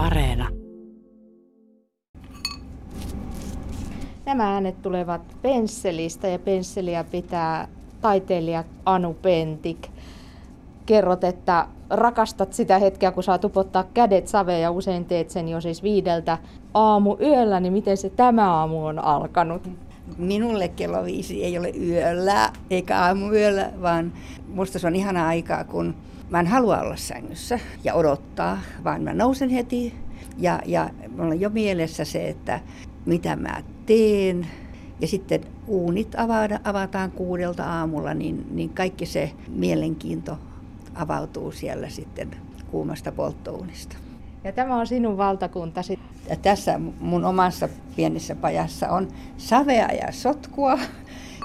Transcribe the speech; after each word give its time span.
Areena. 0.00 0.48
Nämä 4.26 4.52
äänet 4.52 4.82
tulevat 4.82 5.20
pensselistä 5.42 6.28
ja 6.28 6.38
pensseliä 6.38 7.04
pitää 7.04 7.68
taiteilija 8.00 8.64
Anu 8.84 9.14
Pentik. 9.14 9.88
Kerrot, 10.86 11.24
että 11.24 11.66
rakastat 11.90 12.52
sitä 12.52 12.78
hetkeä, 12.78 13.12
kun 13.12 13.22
saa 13.22 13.38
tupottaa 13.38 13.84
kädet 13.94 14.28
saveen 14.28 14.62
ja 14.62 14.70
usein 14.70 15.04
teet 15.04 15.30
sen 15.30 15.48
jo 15.48 15.60
siis 15.60 15.82
viideltä 15.82 16.38
aamu 16.74 17.16
yöllä, 17.20 17.60
niin 17.60 17.72
miten 17.72 17.96
se 17.96 18.10
tämä 18.10 18.54
aamu 18.54 18.86
on 18.86 18.98
alkanut? 18.98 19.68
Minulle 20.18 20.68
kello 20.68 21.04
viisi 21.04 21.44
ei 21.44 21.58
ole 21.58 21.70
yöllä 21.70 22.52
eikä 22.70 22.98
aamuyöllä, 22.98 23.70
vaan 23.82 24.12
musta 24.48 24.78
se 24.78 24.86
on 24.86 24.96
ihana 24.96 25.26
aikaa, 25.26 25.64
kun 25.64 25.94
mä 26.30 26.40
en 26.40 26.46
halua 26.46 26.80
olla 26.80 26.96
sängyssä 26.96 27.58
ja 27.84 27.94
odottaa, 27.94 28.58
vaan 28.84 29.02
mä 29.02 29.14
nousen 29.14 29.48
heti 29.48 29.94
ja, 30.38 30.60
ja 30.66 30.90
mulla 31.16 31.30
on 31.30 31.40
jo 31.40 31.50
mielessä 31.50 32.04
se, 32.04 32.28
että 32.28 32.60
mitä 33.06 33.36
mä 33.36 33.62
teen. 33.86 34.46
Ja 35.00 35.08
sitten 35.08 35.40
uunit 35.66 36.14
avada, 36.16 36.60
avataan 36.64 37.10
kuudelta 37.10 37.64
aamulla, 37.64 38.14
niin, 38.14 38.46
niin 38.50 38.70
kaikki 38.70 39.06
se 39.06 39.32
mielenkiinto 39.48 40.38
avautuu 40.94 41.52
siellä 41.52 41.88
sitten 41.88 42.30
kuumasta 42.70 43.12
polttouunista. 43.12 43.96
Ja 44.44 44.52
tämä 44.52 44.76
on 44.76 44.86
sinun 44.86 45.16
valtakuntasi. 45.16 45.98
Ja 46.28 46.36
tässä 46.36 46.80
mun 47.00 47.24
omassa 47.24 47.68
pienessä 47.96 48.34
pajassa 48.34 48.88
on 48.88 49.08
savea 49.36 49.88
ja 49.92 50.12
sotkua 50.12 50.78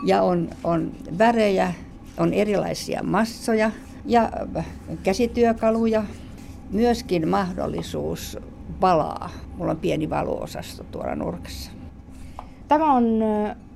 ja 0.06 0.22
on, 0.22 0.50
on 0.64 0.92
värejä, 1.18 1.74
on 2.18 2.34
erilaisia 2.34 3.04
massoja 3.04 3.72
ja 4.06 4.32
käsityökaluja. 5.04 6.04
Myöskin 6.72 7.28
mahdollisuus 7.28 8.38
valaa. 8.82 9.30
Mulla 9.58 9.72
on 9.72 9.78
pieni 9.78 10.10
valoosasto 10.10 10.84
tuolla 10.92 11.16
nurkassa. 11.16 11.72
Tämä 12.68 12.94
on 12.94 13.20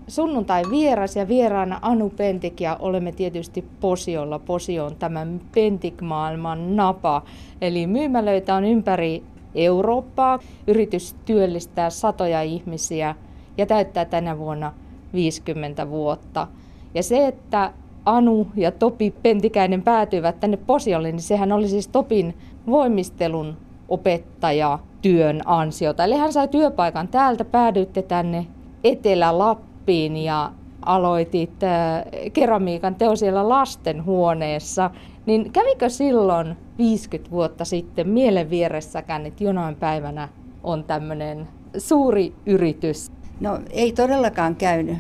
sunnuntai 0.07 0.63
vieras 0.72 1.16
ja 1.16 1.27
vieraana 1.27 1.80
Anu 1.81 2.09
Pentik 2.09 2.61
ja 2.61 2.77
olemme 2.80 3.11
tietysti 3.11 3.66
Posiolla. 3.80 4.39
Posio 4.39 4.85
on 4.85 4.95
tämän 4.95 5.41
Pentik-maailman 5.55 6.75
napa. 6.75 7.22
Eli 7.61 7.88
myymälöitä 7.88 8.55
on 8.55 8.66
ympäri 8.66 9.23
Eurooppaa. 9.55 10.39
Yritys 10.67 11.16
työllistää 11.25 11.89
satoja 11.89 12.41
ihmisiä 12.41 13.16
ja 13.57 13.66
täyttää 13.66 14.05
tänä 14.05 14.38
vuonna 14.38 14.73
50 15.13 15.89
vuotta. 15.89 16.47
Ja 16.94 17.03
se, 17.03 17.27
että 17.27 17.73
Anu 18.05 18.47
ja 18.55 18.72
Topi 18.72 19.14
Pentikäinen 19.23 19.81
päätyivät 19.81 20.39
tänne 20.39 20.58
Posiolle, 20.58 21.11
niin 21.11 21.22
sehän 21.22 21.52
oli 21.52 21.67
siis 21.67 21.88
Topin 21.88 22.38
voimistelun 22.67 23.58
opettaja 23.89 24.80
työn 25.02 25.41
ansiota. 25.45 26.03
Eli 26.03 26.16
hän 26.16 26.33
sai 26.33 26.47
työpaikan 26.47 27.08
täältä, 27.08 27.45
päädyitte 27.45 28.02
tänne 28.02 28.47
Etelä-Lappiin 28.83 30.17
ja 30.17 30.52
aloitit 30.86 31.64
äh, 31.64 32.03
keramiikan 32.33 32.95
teo 32.95 33.16
siellä 33.16 33.50
lastenhuoneessa. 33.50 34.91
Niin 35.25 35.52
kävikö 35.52 35.89
silloin 35.89 36.56
50 36.78 37.31
vuotta 37.31 37.66
sitten 37.66 38.09
mielen 38.09 38.50
vieressäkään, 38.50 39.25
että 39.25 39.44
jonain 39.44 39.75
päivänä 39.75 40.30
on 40.63 40.84
tämmöinen 40.84 41.47
suuri 41.78 42.34
yritys? 42.45 43.11
No 43.39 43.59
ei 43.69 43.91
todellakaan 43.91 44.56
käynyt. 44.56 44.97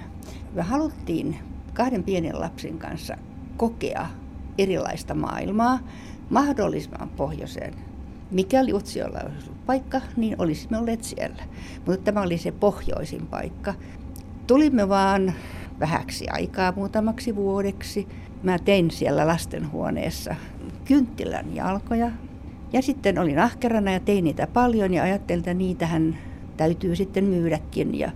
Me 0.53 0.61
haluttiin 0.61 1.35
kahden 1.73 2.03
pienen 2.03 2.39
lapsen 2.39 2.77
kanssa 2.77 3.17
kokea 3.57 4.07
erilaista 4.57 5.15
maailmaa 5.15 5.79
mahdollisimman 6.29 7.09
pohjoiseen 7.09 7.73
Mikäli 8.31 8.73
Utsiolla 8.73 9.19
olisi 9.19 9.45
ollut 9.45 9.65
paikka, 9.65 10.01
niin 10.17 10.35
olisimme 10.39 10.77
olleet 10.77 11.03
siellä. 11.03 11.43
Mutta 11.85 12.03
tämä 12.03 12.21
oli 12.21 12.37
se 12.37 12.51
pohjoisin 12.51 13.27
paikka. 13.27 13.73
Tulimme 14.47 14.89
vaan 14.89 15.33
vähäksi 15.79 16.25
aikaa, 16.29 16.73
muutamaksi 16.75 17.35
vuodeksi. 17.35 18.07
Mä 18.43 18.59
tein 18.59 18.91
siellä 18.91 19.27
lastenhuoneessa 19.27 20.35
kynttilän 20.85 21.55
jalkoja. 21.55 22.11
Ja 22.73 22.81
sitten 22.81 23.19
olin 23.19 23.39
ahkerana 23.39 23.91
ja 23.91 23.99
tein 23.99 24.23
niitä 24.23 24.47
paljon 24.47 24.93
ja 24.93 25.03
ajattelin, 25.03 25.39
että 25.39 25.53
niitähän 25.53 26.17
täytyy 26.57 26.95
sitten 26.95 27.23
myydäkin. 27.23 27.99
Ja 27.99 28.11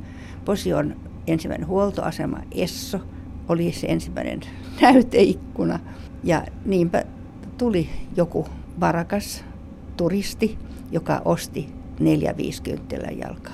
Posion 0.46 0.96
ensimmäinen 1.28 1.68
huoltoasema 1.68 2.38
Esso 2.52 3.00
oli 3.50 3.72
se 3.72 3.88
ensimmäinen 3.88 4.40
näyteikkuna. 4.82 5.80
Ja 6.24 6.44
niinpä 6.66 7.04
tuli 7.58 7.90
joku 8.16 8.46
varakas 8.80 9.46
turisti, 9.98 10.58
joka 10.92 11.22
osti 11.26 11.70
neljä 12.00 12.38
50 12.38 12.96
jalkaa. 12.96 13.54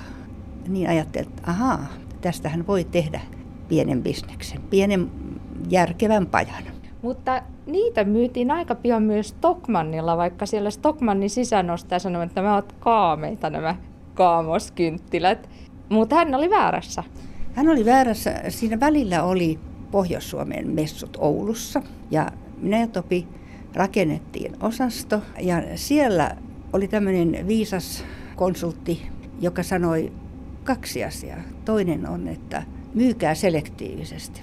Niin 0.67 0.89
ajattelin, 0.89 1.27
että 1.27 1.41
ahaa, 1.51 1.85
tästähän 2.21 2.67
voi 2.67 2.83
tehdä 2.83 3.21
pienen 3.67 4.03
bisneksen, 4.03 4.61
pienen 4.61 5.11
järkevän 5.69 6.25
pajan. 6.27 6.63
Mutta 7.01 7.41
niitä 7.65 8.03
myytiin 8.03 8.51
aika 8.51 8.75
pian 8.75 9.03
myös 9.03 9.27
Stockmannilla, 9.27 10.17
vaikka 10.17 10.45
siellä 10.45 10.69
Stockmannin 10.69 11.29
sisänostaja 11.29 11.99
sanoi, 11.99 12.25
että 12.25 12.41
nämä 12.41 12.53
ovat 12.53 12.75
kaameita 12.79 13.49
nämä 13.49 13.75
kaamoskynttilät. 14.13 15.49
Mutta 15.89 16.15
hän 16.15 16.35
oli 16.35 16.49
väärässä. 16.49 17.03
Hän 17.53 17.69
oli 17.69 17.85
väärässä. 17.85 18.41
Siinä 18.49 18.79
välillä 18.79 19.23
oli 19.23 19.59
Pohjois-Suomen 19.91 20.67
messut 20.67 21.17
Oulussa 21.19 21.81
ja 22.11 22.31
ja 22.63 22.87
Topi 22.87 23.27
rakennettiin 23.73 24.55
osasto 24.61 25.21
ja 25.39 25.63
siellä 25.75 26.35
oli 26.73 26.87
tämmöinen 26.87 27.47
viisas 27.47 28.05
konsultti, 28.35 29.01
joka 29.41 29.63
sanoi 29.63 30.11
kaksi 30.63 31.03
asiaa. 31.03 31.39
Toinen 31.65 32.09
on, 32.09 32.27
että 32.27 32.63
myykää 32.93 33.35
selektiivisesti. 33.35 34.41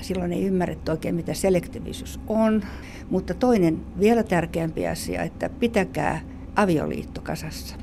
Silloin 0.00 0.32
ei 0.32 0.44
ymmärretty 0.44 0.90
oikein, 0.90 1.14
mitä 1.14 1.34
selektiivisyys 1.34 2.20
on. 2.26 2.62
Mutta 3.10 3.34
toinen 3.34 3.80
vielä 4.00 4.22
tärkeämpi 4.22 4.86
asia, 4.86 5.22
että 5.22 5.48
pitäkää 5.48 6.20
avioliitto 6.56 7.20
kasassa. 7.20 7.76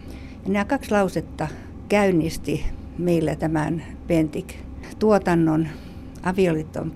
Ja 0.45 0.51
nämä 0.51 0.65
kaksi 0.65 0.91
lausetta 0.91 1.47
käynnisti 1.89 2.65
meillä 2.97 3.35
tämän 3.35 3.83
Pentik-tuotannon 4.07 5.67
avioliitto 6.23 6.81
on 6.81 6.93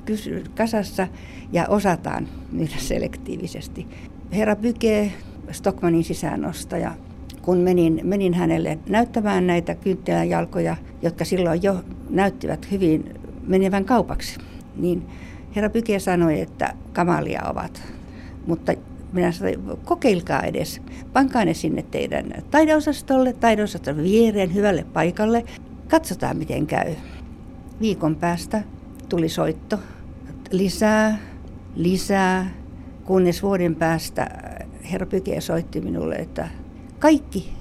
kasassa 0.57 1.07
ja 1.51 1.67
osataan 1.67 2.28
myydä 2.51 2.78
selektiivisesti. 2.78 3.88
Herra 4.34 4.56
Byke, 4.56 5.11
Stockmanin 5.51 6.03
sisäänostaja, 6.03 6.91
kun 7.41 7.57
menin, 7.57 8.01
menin 8.03 8.34
hänelle 8.34 8.79
näyttämään 8.89 9.47
näitä 9.47 9.75
kynttiläjalkoja, 9.75 10.75
jotka 11.01 11.25
silloin 11.25 11.63
jo 11.63 11.84
näyttivät 12.09 12.72
hyvin 12.72 13.13
menevän 13.47 13.85
kaupaksi, 13.85 14.39
niin 14.75 15.03
herra 15.55 15.69
Pyke 15.69 16.00
sanoi, 16.00 16.41
että 16.41 16.73
kamalia 16.94 17.41
ovat. 17.50 17.81
Mutta 18.47 18.73
minä 19.13 19.31
sanoin, 19.31 19.59
kokeilkaa 19.85 20.41
edes, 20.41 20.81
pankaa 21.13 21.45
ne 21.45 21.53
sinne 21.53 21.85
teidän 21.91 22.34
taideosastolle, 22.51 23.34
taideosaston 23.34 23.97
viereen 23.97 24.53
hyvälle 24.53 24.85
paikalle, 24.94 25.44
katsotaan 25.90 26.38
miten 26.38 26.67
käy. 26.67 26.95
Viikon 27.81 28.16
päästä 28.16 28.63
tuli 29.13 29.29
soitto, 29.29 29.79
lisää, 30.51 31.19
lisää, 31.75 32.51
kunnes 33.06 33.44
vuoden 33.44 33.75
päästä 33.75 34.29
herra 34.91 35.07
Pyke 35.07 35.41
soitti 35.41 35.81
minulle, 35.81 36.16
että 36.16 36.50
kaikki, 37.00 37.53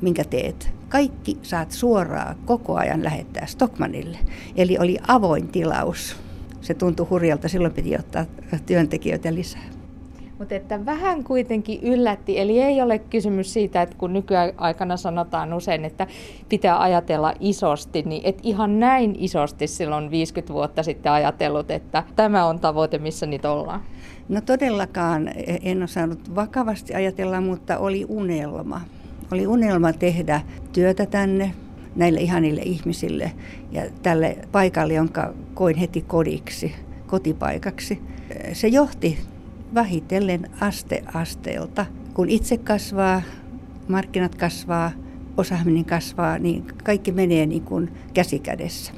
minkä 0.00 0.24
teet, 0.24 0.70
kaikki 0.88 1.38
saat 1.42 1.72
suoraan 1.72 2.36
koko 2.44 2.76
ajan 2.76 3.04
lähettää 3.04 3.46
Stockmanille. 3.46 4.18
Eli 4.56 4.78
oli 4.78 4.98
avoin 5.06 5.48
tilaus. 5.48 6.16
Se 6.60 6.74
tuntui 6.74 7.06
hurjalta, 7.10 7.48
silloin 7.48 7.72
piti 7.72 7.94
ottaa 7.94 8.26
työntekijöitä 8.66 9.34
lisää. 9.34 9.77
Mutta 10.38 10.54
että 10.54 10.86
vähän 10.86 11.24
kuitenkin 11.24 11.80
yllätti, 11.82 12.40
eli 12.40 12.60
ei 12.60 12.82
ole 12.82 12.98
kysymys 12.98 13.52
siitä, 13.52 13.82
että 13.82 13.96
kun 13.98 14.12
nykyaikana 14.12 14.96
sanotaan 14.96 15.54
usein, 15.54 15.84
että 15.84 16.06
pitää 16.48 16.82
ajatella 16.82 17.34
isosti, 17.40 18.02
niin 18.02 18.22
et 18.24 18.38
ihan 18.42 18.80
näin 18.80 19.16
isosti 19.18 19.66
silloin 19.66 20.10
50 20.10 20.54
vuotta 20.54 20.82
sitten 20.82 21.12
ajatellut, 21.12 21.70
että 21.70 22.04
tämä 22.16 22.46
on 22.46 22.60
tavoite, 22.60 22.98
missä 22.98 23.26
nyt 23.26 23.44
ollaan. 23.44 23.80
No 24.28 24.40
todellakaan 24.40 25.30
en 25.62 25.82
osannut 25.82 26.34
vakavasti 26.34 26.94
ajatella, 26.94 27.40
mutta 27.40 27.78
oli 27.78 28.06
unelma. 28.08 28.80
Oli 29.32 29.46
unelma 29.46 29.92
tehdä 29.92 30.40
työtä 30.72 31.06
tänne 31.06 31.52
näille 31.96 32.20
ihanille 32.20 32.62
ihmisille 32.64 33.32
ja 33.72 33.82
tälle 34.02 34.38
paikalle, 34.52 34.94
jonka 34.94 35.34
koin 35.54 35.76
heti 35.76 36.02
kodiksi, 36.02 36.74
kotipaikaksi. 37.06 38.02
Se 38.52 38.68
johti 38.68 39.18
vähitellen 39.74 40.50
aste 40.60 41.02
asteelta. 41.14 41.86
Kun 42.14 42.28
itse 42.28 42.56
kasvaa, 42.56 43.22
markkinat 43.88 44.34
kasvaa, 44.34 44.90
osaaminen 45.36 45.84
kasvaa, 45.84 46.38
niin 46.38 46.64
kaikki 46.84 47.12
menee 47.12 47.46
niin 47.46 47.62
kuin 47.62 47.92
käsi 48.14 48.38
kädessä. 48.38 48.92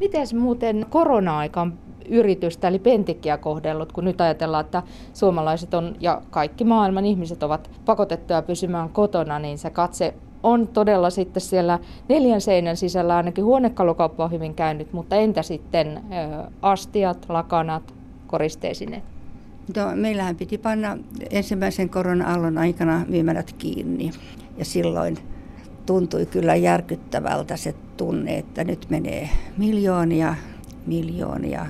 Miten 0.00 0.26
muuten 0.38 0.86
korona-aikan 0.90 1.78
yritystä 2.08 2.68
eli 2.68 2.78
Pentikkiä 2.78 3.36
kohdellut, 3.36 3.92
kun 3.92 4.04
nyt 4.04 4.20
ajatellaan, 4.20 4.64
että 4.64 4.82
suomalaiset 5.14 5.74
on 5.74 5.96
ja 6.00 6.22
kaikki 6.30 6.64
maailman 6.64 7.06
ihmiset 7.06 7.42
ovat 7.42 7.70
pakotettuja 7.84 8.42
pysymään 8.42 8.88
kotona, 8.88 9.38
niin 9.38 9.58
se 9.58 9.70
katse 9.70 10.14
on 10.42 10.68
todella 10.68 11.10
sitten 11.10 11.40
siellä 11.40 11.78
neljän 12.08 12.40
seinän 12.40 12.76
sisällä 12.76 13.16
ainakin 13.16 13.44
huonekalukauppa 13.44 14.24
on 14.24 14.30
hyvin 14.30 14.54
käynyt, 14.54 14.92
mutta 14.92 15.16
entä 15.16 15.42
sitten 15.42 16.00
astiat, 16.62 17.26
lakanat, 17.28 17.94
koristeisineet? 18.26 19.15
No, 19.76 19.96
meillähän 19.96 20.36
piti 20.36 20.58
panna 20.58 20.98
ensimmäisen 21.30 21.88
korona-aallon 21.88 22.58
aikana 22.58 23.04
myymälät 23.08 23.52
kiinni 23.52 24.10
ja 24.58 24.64
silloin 24.64 25.16
tuntui 25.86 26.26
kyllä 26.26 26.56
järkyttävältä 26.56 27.56
se 27.56 27.74
tunne, 27.96 28.38
että 28.38 28.64
nyt 28.64 28.86
menee 28.90 29.30
miljoonia, 29.56 30.34
miljoonia, 30.86 31.66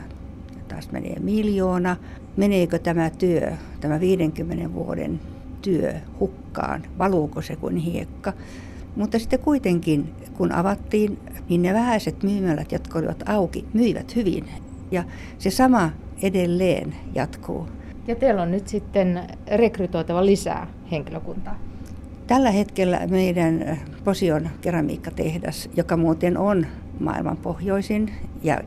taas 0.69 0.93
menee 0.93 1.17
miljoona. 1.21 1.97
Meneekö 2.37 2.79
tämä 2.79 3.11
työ, 3.11 3.53
tämä 3.81 4.01
50 4.01 4.73
vuoden 4.73 5.21
työ 5.63 5.95
hukkaan, 6.21 6.83
valuuko 6.99 7.43
se 7.43 7.57
kuin 7.57 7.77
hiekka? 7.77 8.33
Mutta 8.97 9.19
sitten 9.19 9.39
kuitenkin, 9.41 10.15
kun 10.37 10.53
avattiin, 10.53 11.19
niin 11.49 11.63
ne 11.63 11.75
vähäiset 11.75 12.23
myymälät, 12.23 12.73
jotka 12.73 12.99
olivat 12.99 13.23
auki, 13.29 13.65
myivät 13.73 14.17
hyvin. 14.17 14.45
Ja 14.91 15.05
se 15.39 15.51
sama 15.51 15.91
edelleen 16.23 16.95
jatkuu. 17.15 17.69
Ja 18.07 18.17
teillä 18.17 18.43
on 18.43 18.51
nyt 18.51 18.69
sitten 18.69 19.23
rekrytoitava 19.47 20.27
lisää 20.27 20.67
henkilökuntaa. 20.91 21.59
Tällä 22.27 22.51
hetkellä 22.51 23.07
meidän 23.07 23.79
Posion 24.05 24.49
keramiikkatehdas, 24.61 25.69
joka 25.77 25.97
muuten 25.97 26.39
on 26.39 26.67
maailman 27.01 27.37
pohjoisin 27.37 28.13
ja 28.43 28.61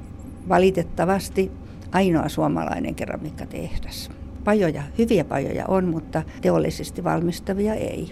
valitettavasti 0.50 1.52
ainoa 1.92 2.30
suomalainen 2.30 2.96
keramiikkatehdas. 2.96 4.10
Pajoja, 4.44 4.84
hyviä 4.98 5.24
pajoja 5.24 5.66
on, 5.68 5.86
mutta 5.86 6.24
teollisesti 6.42 7.04
valmistavia 7.04 7.74
ei. 7.74 8.12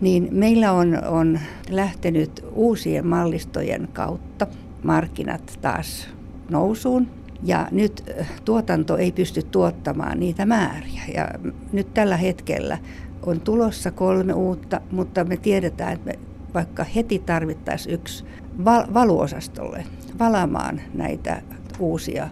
Niin 0.00 0.28
meillä 0.30 0.72
on, 0.72 1.04
on 1.08 1.40
lähtenyt 1.70 2.44
uusien 2.52 3.06
mallistojen 3.06 3.88
kautta 3.92 4.46
markkinat 4.82 5.58
taas 5.60 6.08
nousuun. 6.50 7.17
Ja 7.42 7.68
nyt 7.70 8.04
tuotanto 8.44 8.96
ei 8.96 9.12
pysty 9.12 9.42
tuottamaan 9.42 10.20
niitä 10.20 10.46
määriä. 10.46 11.02
Ja 11.14 11.28
nyt 11.72 11.94
tällä 11.94 12.16
hetkellä 12.16 12.78
on 13.26 13.40
tulossa 13.40 13.90
kolme 13.90 14.32
uutta, 14.32 14.80
mutta 14.90 15.24
me 15.24 15.36
tiedetään, 15.36 15.92
että 15.92 16.06
me 16.06 16.18
vaikka 16.54 16.84
heti 16.84 17.18
tarvittaisiin 17.18 17.94
yksi 17.94 18.24
val- 18.64 18.94
valuosastolle 18.94 19.84
valamaan 20.18 20.80
näitä 20.94 21.42
uusia. 21.78 22.28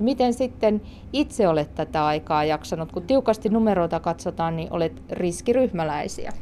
Miten 0.00 0.34
sitten 0.34 0.82
itse 1.12 1.48
olet 1.48 1.74
tätä 1.74 2.06
aikaa 2.06 2.44
jaksanut? 2.44 2.92
Kun 2.92 3.02
tiukasti 3.02 3.48
numeroita 3.48 4.00
katsotaan, 4.00 4.56
niin 4.56 4.68
olet 4.72 5.02
riskiryhmäläisiä. 5.10 6.32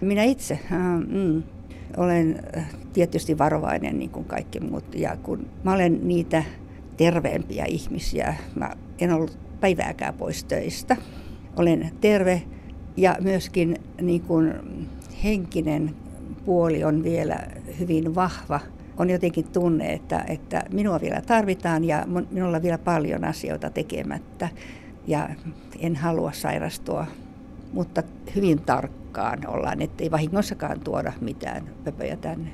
Minä 0.00 0.22
itse 0.22 0.58
äh, 0.72 0.80
mm, 1.08 1.42
olen 1.96 2.40
äh, 2.56 2.66
tietysti 2.92 3.38
varovainen 3.38 3.98
niin 3.98 4.10
kuin 4.10 4.24
kaikki 4.24 4.60
muut. 4.60 4.94
Ja 4.94 5.16
kun 5.22 5.46
mä 5.64 5.72
olen 5.72 6.08
niitä 6.08 6.44
terveempiä 6.96 7.64
ihmisiä, 7.64 8.34
mä 8.54 8.70
en 8.98 9.12
ollut 9.12 9.38
päivääkään 9.60 10.14
pois 10.14 10.44
töistä. 10.44 10.96
Olen 11.56 11.90
terve 12.00 12.42
ja 12.96 13.16
myöskin 13.20 13.76
niin 14.02 14.20
kuin 14.20 14.54
henkinen 15.24 15.94
puoli 16.44 16.84
on 16.84 17.04
vielä 17.04 17.38
hyvin 17.80 18.14
vahva. 18.14 18.60
On 18.96 19.10
jotenkin 19.10 19.44
tunne, 19.44 19.92
että, 19.92 20.24
että 20.28 20.62
minua 20.72 21.00
vielä 21.00 21.20
tarvitaan 21.20 21.84
ja 21.84 22.06
minulla 22.30 22.56
on 22.56 22.62
vielä 22.62 22.78
paljon 22.78 23.24
asioita 23.24 23.70
tekemättä 23.70 24.48
ja 25.06 25.28
en 25.78 25.96
halua 25.96 26.32
sairastua, 26.32 27.06
mutta 27.72 28.02
hyvin 28.36 28.62
tarkkaan 28.62 29.38
ollaan, 29.46 29.82
ettei 29.82 30.10
vahingossakaan 30.10 30.80
tuoda 30.80 31.12
mitään 31.20 31.68
pöpöjä 31.84 32.16
tänne. 32.16 32.50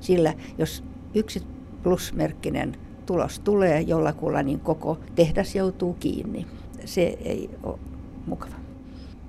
Sillä 0.00 0.34
jos 0.58 0.84
yksi 1.14 1.42
plusmerkkinen 1.82 2.76
tulos 3.08 3.38
tulee 3.38 3.80
jollakulla, 3.80 4.42
niin 4.42 4.60
koko 4.60 4.98
tehdas 5.14 5.54
joutuu 5.54 5.96
kiinni. 6.00 6.46
Se 6.84 7.02
ei 7.02 7.50
ole 7.62 7.78
mukava 8.26 8.54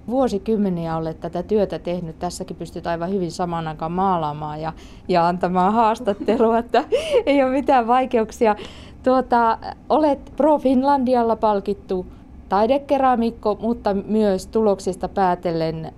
vuosikymmeniä 0.09 0.97
olet 0.97 1.19
tätä 1.19 1.43
työtä 1.43 1.79
tehnyt. 1.79 2.19
Tässäkin 2.19 2.55
pystyt 2.57 2.87
aivan 2.87 3.09
hyvin 3.09 3.31
samaan 3.31 3.67
aikaan 3.67 3.91
maalaamaan 3.91 4.61
ja, 4.61 4.73
ja 5.07 5.27
antamaan 5.27 5.73
haastattelua, 5.73 6.57
että 6.63 6.83
ei 7.25 7.43
ole 7.43 7.51
mitään 7.51 7.87
vaikeuksia. 7.87 8.55
Tuota, 9.03 9.57
olet 9.89 10.33
Pro 10.35 10.57
Finlandialla 10.57 11.35
palkittu 11.35 12.05
taidekeramikko, 12.49 13.57
mutta 13.61 13.93
myös 13.93 14.47
tuloksista 14.47 15.07
päätellen 15.07 15.93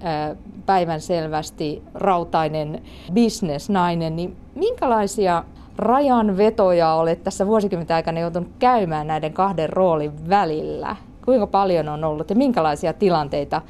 päivän 0.65 1.01
selvästi 1.01 1.83
rautainen 1.93 2.81
bisnesnainen. 3.13 4.15
Niin 4.15 4.35
minkälaisia 4.55 5.43
rajanvetoja 5.81 6.93
olet 6.93 7.23
tässä 7.23 7.47
vuosikymmenten 7.47 7.95
aikana 7.95 8.19
joutunut 8.19 8.51
käymään 8.59 9.07
näiden 9.07 9.33
kahden 9.33 9.69
roolin 9.69 10.29
välillä? 10.29 10.95
Kuinka 11.25 11.47
paljon 11.47 11.89
on 11.89 12.03
ollut 12.03 12.29
ja 12.29 12.35
minkälaisia 12.35 12.93
tilanteita 12.93 13.61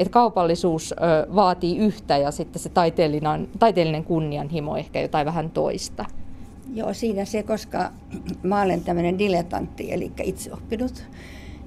että 0.00 0.12
kaupallisuus 0.12 0.94
vaatii 1.34 1.78
yhtä 1.78 2.16
ja 2.16 2.30
sitten 2.30 2.62
se 2.62 2.68
taiteellinen, 2.68 3.48
taiteellinen 3.58 4.04
kunnianhimo 4.04 4.76
ehkä 4.76 5.00
jotain 5.00 5.26
vähän 5.26 5.50
toista. 5.50 6.04
Joo, 6.74 6.94
siinä 6.94 7.24
se, 7.24 7.42
koska 7.42 7.90
mä 8.42 8.62
olen 8.62 8.84
tämmöinen 8.84 9.18
dilettantti, 9.18 9.92
eli 9.92 10.12
itse 10.22 10.52
oppinut. 10.52 11.04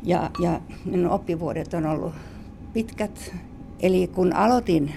Ja, 0.04 0.30
ja 0.40 0.62
minun 0.86 1.12
oppivuodet 1.12 1.74
on 1.74 1.86
ollut 1.86 2.14
pitkät. 2.74 3.36
Eli 3.80 4.08
kun 4.08 4.34
aloitin, 4.34 4.94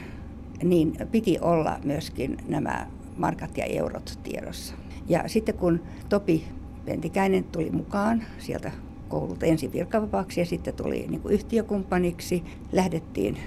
niin 0.62 0.92
piti 1.10 1.38
olla 1.40 1.78
myöskin 1.84 2.36
nämä 2.48 2.86
markat 3.16 3.58
ja 3.58 3.64
eurot 3.64 4.18
tiedossa. 4.22 4.74
Ja 5.08 5.24
sitten 5.26 5.54
kun 5.54 5.80
Topi 6.08 6.44
Pentikäinen 6.84 7.44
tuli 7.44 7.70
mukaan 7.70 8.22
sieltä 8.38 8.72
koululta 9.08 9.46
ensin 9.46 9.72
virkavapaaksi 9.72 10.40
ja 10.40 10.46
sitten 10.46 10.74
tuli 10.74 11.06
niin 11.08 11.20
kuin 11.20 11.34
yhtiökumppaniksi. 11.34 12.42
Lähdettiin 12.72 13.38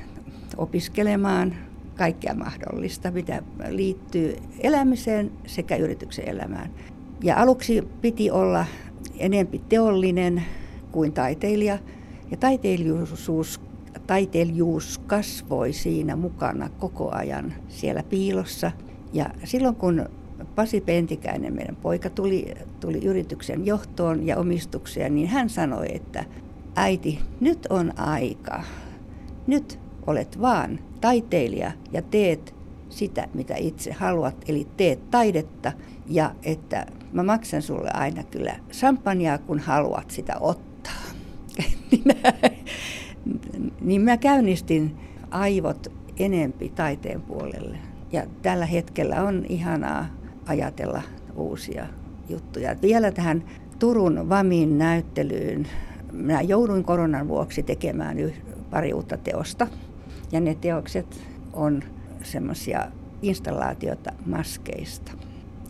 opiskelemaan 0.58 1.56
kaikkea 1.98 2.34
mahdollista, 2.34 3.12
mitä 3.12 3.44
liittyy 3.70 4.36
elämiseen 4.60 5.32
sekä 5.46 5.76
yrityksen 5.76 6.30
elämään. 6.30 6.72
Ja 7.24 7.38
aluksi 7.38 7.88
piti 8.02 8.32
olla 8.32 8.66
enempi 9.18 9.62
teollinen 9.70 10.44
kuin 10.92 11.14
taiteilija. 11.14 11.80
Ja 12.32 12.38
taiteilijuus, 12.38 13.62
taiteilijuus 14.08 14.98
kasvoi 14.98 15.74
siinä 15.74 16.16
mukana 16.16 16.70
koko 16.70 17.12
ajan 17.12 17.54
siellä 17.68 18.04
piilossa. 18.04 18.72
Ja 19.14 19.30
silloin 19.44 19.76
kun 19.76 20.10
Pasi 20.56 20.82
Pentikäinen, 20.82 21.56
meidän 21.56 21.76
poika, 21.76 22.10
tuli, 22.10 22.54
tuli 22.80 23.06
yrityksen 23.06 23.66
johtoon 23.66 24.28
ja 24.28 24.38
omistukseen, 24.38 25.16
niin 25.16 25.28
hän 25.28 25.50
sanoi, 25.50 25.96
että 25.96 26.26
äiti, 26.76 27.20
nyt 27.40 27.68
on 27.70 28.00
aika. 28.00 28.64
Nyt 29.48 29.80
olet 30.08 30.42
vaan 30.42 30.80
taiteilija 31.02 31.72
ja 31.92 32.02
teet 32.02 32.56
sitä, 32.90 33.28
mitä 33.34 33.56
itse 33.56 33.92
haluat, 33.92 34.36
eli 34.48 34.68
teet 34.78 35.12
taidetta 35.12 35.72
ja 36.08 36.36
että 36.44 36.86
mä 37.14 37.24
maksan 37.24 37.62
sulle 37.62 37.90
aina 37.94 38.24
kyllä 38.24 38.56
champagnea, 38.72 39.38
kun 39.38 39.60
haluat 39.60 40.12
sitä 40.12 40.34
ottaa. 40.40 41.04
niin 43.82 44.02
mä 44.02 44.18
käynnistin 44.18 44.98
aivot 45.32 45.88
enempi 46.20 46.70
taiteen 46.70 47.22
puolelle. 47.22 47.78
Ja 48.12 48.26
tällä 48.42 48.66
hetkellä 48.66 49.24
on 49.24 49.46
ihanaa 49.50 50.06
ajatella 50.50 51.02
uusia 51.36 51.86
juttuja. 52.30 52.76
Vielä 52.82 53.12
tähän 53.12 53.44
Turun 53.80 54.30
VAMin 54.30 54.78
näyttelyyn. 54.78 55.68
Minä 56.12 56.42
jouduin 56.42 56.84
koronan 56.84 57.28
vuoksi 57.28 57.64
tekemään 57.64 58.18
pari 58.70 58.94
uutta 58.94 59.18
teosta. 59.18 59.68
Ja 60.32 60.40
ne 60.40 60.56
teokset 60.56 61.22
on 61.54 61.84
semmoisia 62.24 62.92
installaatioita 63.22 64.12
maskeista. 64.26 65.12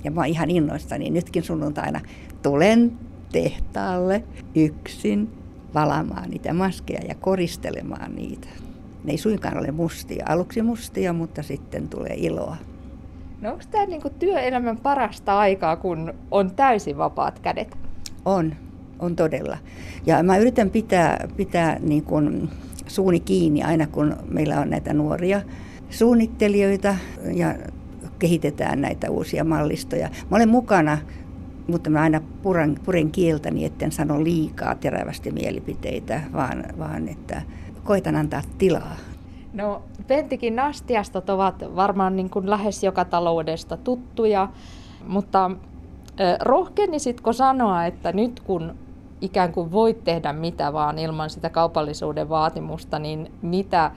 Ja 0.03 0.11
mä 0.11 0.21
oon 0.21 0.27
ihan 0.27 0.49
innoistani. 0.49 1.09
Nytkin 1.09 1.43
sunnuntaina 1.43 2.01
tulen 2.43 2.91
tehtaalle 3.31 4.23
yksin 4.55 5.29
valamaan 5.73 6.29
niitä 6.29 6.53
maskeja 6.53 7.01
ja 7.07 7.15
koristelemaan 7.15 8.15
niitä. 8.15 8.47
Ne 9.03 9.11
ei 9.11 9.17
suinkaan 9.17 9.57
ole 9.57 9.71
mustia. 9.71 10.25
Aluksi 10.29 10.61
mustia, 10.61 11.13
mutta 11.13 11.43
sitten 11.43 11.89
tulee 11.89 12.13
iloa. 12.17 12.57
No 13.41 13.51
onko 13.51 13.63
tämä 13.71 13.85
niinku 13.85 14.09
työelämän 14.09 14.77
parasta 14.77 15.39
aikaa, 15.39 15.75
kun 15.75 16.13
on 16.31 16.55
täysin 16.55 16.97
vapaat 16.97 17.39
kädet? 17.39 17.77
On, 18.25 18.55
on 18.99 19.15
todella. 19.15 19.57
Ja 20.05 20.23
mä 20.23 20.37
yritän 20.37 20.69
pitää, 20.69 21.27
pitää 21.37 21.79
niin 21.79 22.03
kuin 22.03 22.49
suuni 22.87 23.19
kiinni 23.19 23.63
aina, 23.63 23.87
kun 23.87 24.15
meillä 24.27 24.59
on 24.59 24.69
näitä 24.69 24.93
nuoria 24.93 25.41
suunnittelijoita 25.89 26.95
ja 27.35 27.55
kehitetään 28.19 28.81
näitä 28.81 29.11
uusia 29.11 29.43
mallistoja. 29.43 30.09
Mä 30.29 30.35
olen 30.35 30.49
mukana, 30.49 30.97
mutta 31.67 31.89
mä 31.89 32.01
aina 32.01 32.21
puran, 32.41 32.79
puren 32.85 33.11
kieltäni, 33.11 33.65
etten 33.65 33.91
sano 33.91 34.23
liikaa 34.23 34.75
terävästi 34.75 35.31
mielipiteitä, 35.31 36.21
vaan, 36.33 36.63
vaan 36.79 37.07
että 37.07 37.41
koitan 37.83 38.15
antaa 38.15 38.41
tilaa 38.57 38.95
No 39.53 39.81
Pentikin 40.07 40.59
astiastot 40.59 41.29
ovat 41.29 41.63
varmaan 41.75 42.15
niin 42.15 42.29
kuin 42.29 42.49
lähes 42.49 42.83
joka 42.83 43.05
taloudesta 43.05 43.77
tuttuja, 43.77 44.47
mutta 45.07 45.51
rohkenisitko 46.41 47.33
sanoa, 47.33 47.85
että 47.85 48.11
nyt 48.11 48.39
kun 48.39 48.75
ikään 49.21 49.51
kuin 49.51 49.71
voit 49.71 50.03
tehdä 50.03 50.33
mitä 50.33 50.73
vaan 50.73 50.99
ilman 50.99 51.29
sitä 51.29 51.49
kaupallisuuden 51.49 52.29
vaatimusta, 52.29 52.99
niin 52.99 53.31
mitä 53.41 53.91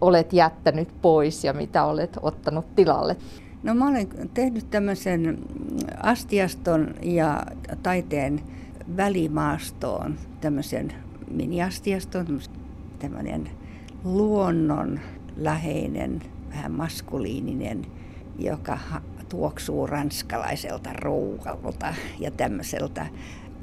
olet 0.00 0.32
jättänyt 0.32 0.88
pois 1.02 1.44
ja 1.44 1.52
mitä 1.52 1.84
olet 1.84 2.18
ottanut 2.22 2.74
tilalle? 2.74 3.16
No 3.62 3.74
mä 3.74 3.88
olen 3.88 4.08
tehnyt 4.34 4.70
tämmöisen 4.70 5.38
astiaston 6.02 6.94
ja 7.02 7.42
taiteen 7.82 8.40
välimaastoon 8.96 10.14
tämmöisen 10.40 10.92
miniastiaston, 11.30 12.40
tämmöinen 12.98 13.50
luonnon 14.04 15.00
läheinen, 15.36 16.22
vähän 16.50 16.72
maskuliininen, 16.72 17.86
joka 18.38 18.78
tuoksuu 19.28 19.86
ranskalaiselta 19.86 20.90
ruualta 20.92 21.94
ja 22.18 22.30
tämmöiseltä 22.30 23.06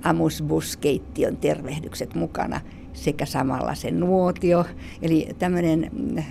amusbuskeittion 0.03 1.37
tervehdykset 1.37 2.15
mukana 2.15 2.61
sekä 2.93 3.25
samalla 3.25 3.75
se 3.75 3.91
nuotio. 3.91 4.65
Eli 5.01 5.29
tämmöinen 5.39 5.91
mm, 5.93 6.23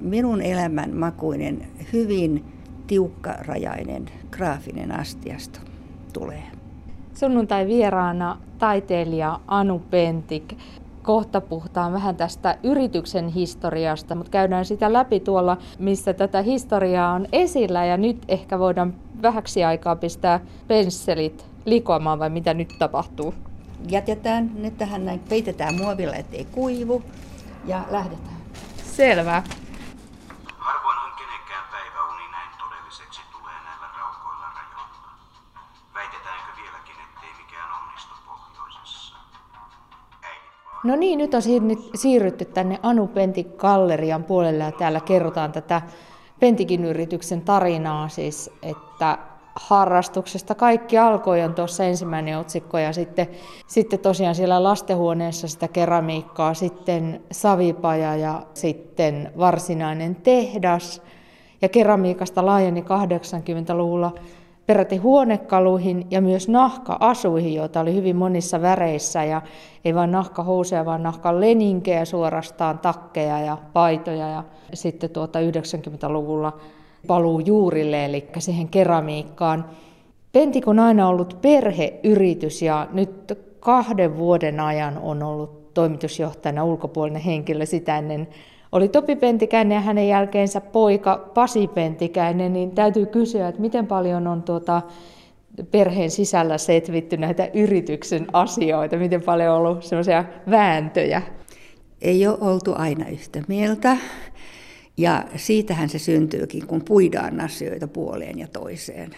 minun 0.00 0.42
elämän 0.42 0.96
makuinen, 0.96 1.66
hyvin 1.92 2.44
tiukkarajainen 2.86 4.06
graafinen 4.30 4.92
astiasto 4.92 5.60
tulee. 6.12 6.42
Sunnuntai 7.14 7.66
vieraana 7.66 8.38
taiteilija 8.58 9.40
Anu 9.46 9.78
Pentik. 9.78 10.56
Kohta 11.02 11.40
puhutaan 11.40 11.92
vähän 11.92 12.16
tästä 12.16 12.58
yrityksen 12.62 13.28
historiasta, 13.28 14.14
mutta 14.14 14.30
käydään 14.30 14.64
sitä 14.64 14.92
läpi 14.92 15.20
tuolla, 15.20 15.56
missä 15.78 16.12
tätä 16.14 16.42
historiaa 16.42 17.12
on 17.12 17.26
esillä. 17.32 17.84
Ja 17.84 17.96
nyt 17.96 18.22
ehkä 18.28 18.58
voidaan 18.58 18.94
vähäksi 19.22 19.64
aikaa 19.64 19.96
pistää 19.96 20.40
pensselit 20.68 21.46
likoamaan 21.64 22.18
vai 22.18 22.30
mitä 22.30 22.54
nyt 22.54 22.74
tapahtuu? 22.78 23.34
Jätetään 23.88 24.50
ne 24.54 24.70
tähän 24.70 25.04
näin, 25.04 25.20
peitetään 25.28 25.74
muovilla, 25.74 26.14
ettei 26.14 26.46
kuivu 26.52 27.02
ja 27.66 27.84
lähdetään. 27.90 28.36
Selvä. 28.84 29.42
No 40.84 40.96
niin, 40.96 41.18
nyt 41.18 41.34
on 41.34 41.42
siirrytty 41.94 42.44
tänne 42.44 42.78
Anu 42.82 43.06
Pentik 43.06 43.56
gallerian 43.56 44.24
puolelle 44.24 44.64
ja 44.64 44.72
täällä 44.72 45.00
kerrotaan 45.00 45.52
tätä 45.52 45.82
Pentikin 46.40 46.84
yrityksen 46.84 47.40
tarinaa, 47.40 48.08
siis 48.08 48.50
että 48.62 49.18
harrastuksesta 49.54 50.54
kaikki 50.54 50.98
alkoi 50.98 51.42
on 51.42 51.54
tuossa 51.54 51.84
ensimmäinen 51.84 52.38
otsikko 52.38 52.78
ja 52.78 52.92
sitten, 52.92 53.26
sitten 53.66 53.98
tosiaan 53.98 54.34
siellä 54.34 54.62
lastenhuoneessa 54.62 55.48
sitä 55.48 55.68
keramiikkaa, 55.68 56.54
sitten 56.54 57.22
savipaja 57.32 58.16
ja 58.16 58.42
sitten 58.54 59.32
varsinainen 59.38 60.16
tehdas. 60.16 61.02
Ja 61.62 61.68
keramiikasta 61.68 62.46
laajeni 62.46 62.80
80-luvulla 62.80 64.12
peräti 64.70 64.96
huonekaluihin 64.96 66.06
ja 66.10 66.20
myös 66.20 66.48
nahka-asuihin, 66.48 67.54
joita 67.54 67.80
oli 67.80 67.94
hyvin 67.94 68.16
monissa 68.16 68.62
väreissä. 68.62 69.24
Ja 69.24 69.42
ei 69.84 69.94
vain 69.94 70.10
nahkahousuja, 70.10 70.84
vaan 70.84 71.02
nahkaleninkeä 71.02 72.04
suorastaan, 72.04 72.78
takkeja 72.78 73.40
ja 73.40 73.58
paitoja. 73.72 74.28
Ja 74.28 74.44
sitten 74.74 75.10
tuota 75.10 75.38
90-luvulla 75.38 76.58
paluu 77.06 77.40
juurille, 77.40 78.04
eli 78.04 78.28
siihen 78.38 78.68
keramiikkaan. 78.68 79.64
Pentik 80.32 80.68
on 80.68 80.78
aina 80.78 81.08
ollut 81.08 81.38
perheyritys 81.42 82.62
ja 82.62 82.88
nyt 82.92 83.38
kahden 83.60 84.18
vuoden 84.18 84.60
ajan 84.60 84.98
on 84.98 85.22
ollut 85.22 85.74
toimitusjohtajana 85.74 86.64
ulkopuolinen 86.64 87.22
henkilö. 87.22 87.66
Sitä 87.66 87.98
ennen 87.98 88.28
oli 88.72 88.88
Topi 88.88 89.16
Pentikäinen 89.16 89.74
ja 89.74 89.80
hänen 89.80 90.08
jälkeensä 90.08 90.60
poika 90.60 91.30
Pasi 91.34 91.68
Pentikäinen, 91.68 92.52
niin 92.52 92.70
täytyy 92.70 93.06
kysyä, 93.06 93.48
että 93.48 93.60
miten 93.60 93.86
paljon 93.86 94.26
on 94.26 94.42
tuota 94.42 94.82
perheen 95.70 96.10
sisällä 96.10 96.58
setvitty 96.58 97.16
näitä 97.16 97.50
yrityksen 97.54 98.26
asioita, 98.32 98.96
miten 98.96 99.22
paljon 99.22 99.54
on 99.54 99.58
ollut 99.58 99.84
sellaisia 99.84 100.24
vääntöjä? 100.50 101.22
Ei 102.00 102.26
ole 102.26 102.38
oltu 102.40 102.72
aina 102.76 103.08
yhtä 103.08 103.42
mieltä. 103.48 103.96
Ja 104.96 105.24
siitähän 105.36 105.88
se 105.88 105.98
syntyykin, 105.98 106.66
kun 106.66 106.84
puidaan 106.84 107.40
asioita 107.40 107.88
puoleen 107.88 108.38
ja 108.38 108.48
toiseen. 108.48 109.10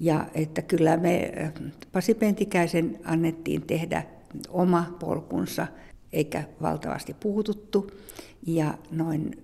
Ja 0.00 0.26
että 0.34 0.62
kyllä 0.62 0.96
me 0.96 1.32
Pasi 1.92 2.14
Pentikäisen 2.14 2.98
annettiin 3.04 3.62
tehdä 3.62 4.02
oma 4.48 4.96
polkunsa, 5.00 5.66
eikä 6.12 6.42
valtavasti 6.62 7.16
puututtu. 7.20 7.90
Ja 8.46 8.74
noin, 8.90 9.42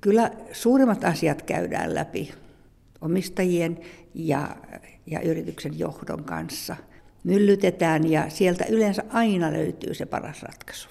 kyllä 0.00 0.30
suurimmat 0.52 1.04
asiat 1.04 1.42
käydään 1.42 1.94
läpi 1.94 2.32
omistajien 3.00 3.78
ja, 4.14 4.56
ja 5.06 5.20
yrityksen 5.20 5.78
johdon 5.78 6.24
kanssa. 6.24 6.76
Myllytetään 7.24 8.10
ja 8.10 8.30
sieltä 8.30 8.64
yleensä 8.68 9.04
aina 9.08 9.52
löytyy 9.52 9.94
se 9.94 10.06
paras 10.06 10.42
ratkaisu. 10.42 10.88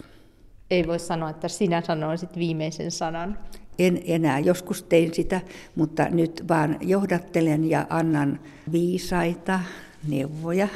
Ei 0.72 0.88
voi 0.88 1.00
sanoa, 1.00 1.30
että 1.30 1.48
sinä 1.48 1.82
sanoisit 1.82 2.38
viimeisen 2.38 2.92
sanan. 2.92 3.40
En 3.80 4.02
enää, 4.06 4.40
joskus 4.40 4.84
tein 4.84 5.14
sitä, 5.14 5.42
mutta 5.76 6.10
nyt 6.10 6.46
vaan 6.48 6.78
johdattelen 6.82 7.70
ja 7.70 7.86
annan 7.90 8.40
viisaita 8.72 9.60
neuvoja 10.08 10.68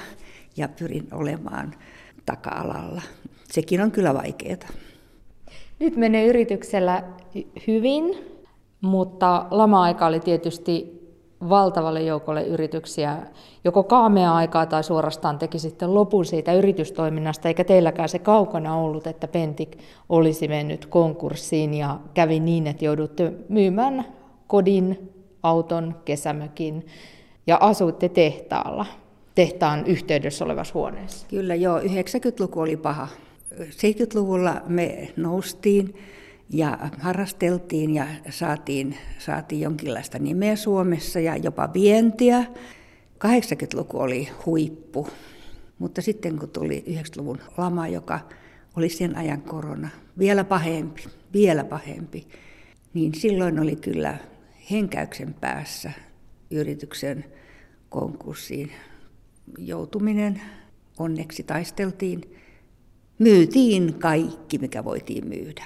ja 0.57 0.67
pyrin 0.67 1.07
olemaan 1.11 1.75
taka-alalla. 2.25 3.01
Sekin 3.51 3.81
on 3.81 3.91
kyllä 3.91 4.13
vaikeaa. 4.13 4.69
Nyt 5.83 5.95
menee 5.95 6.25
yrityksellä 6.25 7.03
hyvin, 7.67 8.17
mutta 8.81 9.45
lama-aika 9.51 10.05
oli 10.05 10.19
tietysti 10.19 11.03
valtavalle 11.49 12.01
joukolle 12.01 12.43
yrityksiä 12.43 13.17
joko 13.63 13.83
kaamea 13.83 14.35
aikaa 14.35 14.65
tai 14.65 14.83
suorastaan 14.83 15.39
teki 15.39 15.59
sitten 15.59 15.93
lopun 15.93 16.25
siitä 16.25 16.53
yritystoiminnasta, 16.53 17.47
eikä 17.47 17.63
teilläkään 17.63 18.09
se 18.09 18.19
kaukana 18.19 18.75
ollut, 18.75 19.07
että 19.07 19.27
Pentik 19.27 19.77
olisi 20.09 20.47
mennyt 20.47 20.85
konkurssiin 20.85 21.73
ja 21.73 21.99
kävi 22.13 22.39
niin, 22.39 22.67
että 22.67 22.85
joudutte 22.85 23.33
myymään 23.49 24.05
kodin, 24.47 25.13
auton, 25.43 25.95
kesämökin 26.05 26.87
ja 27.47 27.57
asuitte 27.61 28.09
tehtaalla, 28.09 28.85
tehtaan 29.35 29.85
yhteydessä 29.85 30.45
olevassa 30.45 30.73
huoneessa. 30.73 31.27
Kyllä 31.29 31.55
joo, 31.55 31.79
90-luku 31.79 32.59
oli 32.59 32.77
paha. 32.77 33.07
70-luvulla 33.59 34.61
me 34.67 35.13
noustiin 35.17 35.95
ja 36.49 36.77
harrasteltiin 36.99 37.95
ja 37.95 38.07
saatiin, 38.29 38.97
saatiin 39.19 39.61
jonkinlaista 39.61 40.19
nimeä 40.19 40.55
Suomessa 40.55 41.19
ja 41.19 41.37
jopa 41.37 41.69
vientiä. 41.73 42.45
80-luku 43.25 43.99
oli 43.99 44.29
huippu, 44.45 45.07
mutta 45.79 46.01
sitten 46.01 46.39
kun 46.39 46.49
tuli 46.49 46.83
90-luvun 46.87 47.39
lama, 47.57 47.87
joka 47.87 48.19
oli 48.77 48.89
sen 48.89 49.17
ajan 49.17 49.41
korona, 49.41 49.89
vielä 50.19 50.43
pahempi, 50.43 51.03
vielä 51.33 51.63
pahempi, 51.63 52.27
niin 52.93 53.15
silloin 53.15 53.59
oli 53.59 53.75
kyllä 53.75 54.17
henkäyksen 54.71 55.33
päässä 55.33 55.91
yrityksen 56.51 57.25
konkurssiin 57.89 58.71
joutuminen. 59.57 60.41
Onneksi 60.99 61.43
taisteltiin. 61.43 62.35
Myytiin 63.19 63.93
kaikki, 63.99 64.57
mikä 64.57 64.83
voitiin 64.83 65.27
myydä. 65.27 65.65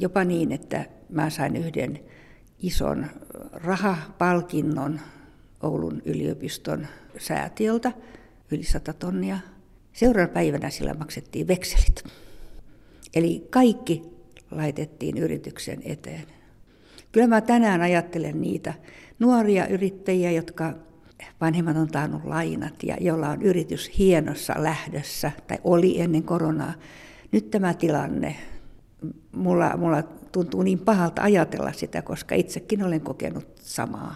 Jopa 0.00 0.24
niin, 0.24 0.52
että 0.52 0.86
mä 1.08 1.30
sain 1.30 1.56
yhden 1.56 2.00
ison 2.62 3.06
rahapalkinnon 3.52 5.00
Oulun 5.62 6.02
yliopiston 6.04 6.86
säätiöltä, 7.18 7.92
yli 8.50 8.64
100 8.64 8.92
tonnia. 8.92 9.38
Seuraavana 9.92 10.34
päivänä 10.34 10.70
sillä 10.70 10.94
maksettiin 10.94 11.48
vekselit. 11.48 12.04
Eli 13.14 13.46
kaikki 13.50 14.02
laitettiin 14.50 15.18
yrityksen 15.18 15.82
eteen. 15.84 16.26
Kyllä 17.12 17.26
mä 17.26 17.40
tänään 17.40 17.80
ajattelen 17.80 18.40
niitä 18.40 18.74
nuoria 19.18 19.66
yrittäjiä, 19.66 20.30
jotka 20.30 20.74
vanhemmat 21.40 21.76
on 21.76 21.88
taannut 21.88 22.24
lainat 22.24 22.82
ja 22.82 22.96
jolla 23.00 23.28
on 23.28 23.42
yritys 23.42 23.98
hienossa 23.98 24.54
lähdössä, 24.58 25.32
tai 25.46 25.58
oli 25.64 26.00
ennen 26.00 26.22
koronaa. 26.22 26.72
Nyt 27.32 27.50
tämä 27.50 27.74
tilanne 27.74 28.36
mulla, 29.32 29.76
mulla 29.76 30.02
tuntuu 30.32 30.62
niin 30.62 30.78
pahalta 30.78 31.22
ajatella 31.22 31.72
sitä, 31.72 32.02
koska 32.02 32.34
itsekin 32.34 32.84
olen 32.84 33.00
kokenut 33.00 33.46
samaa. 33.60 34.14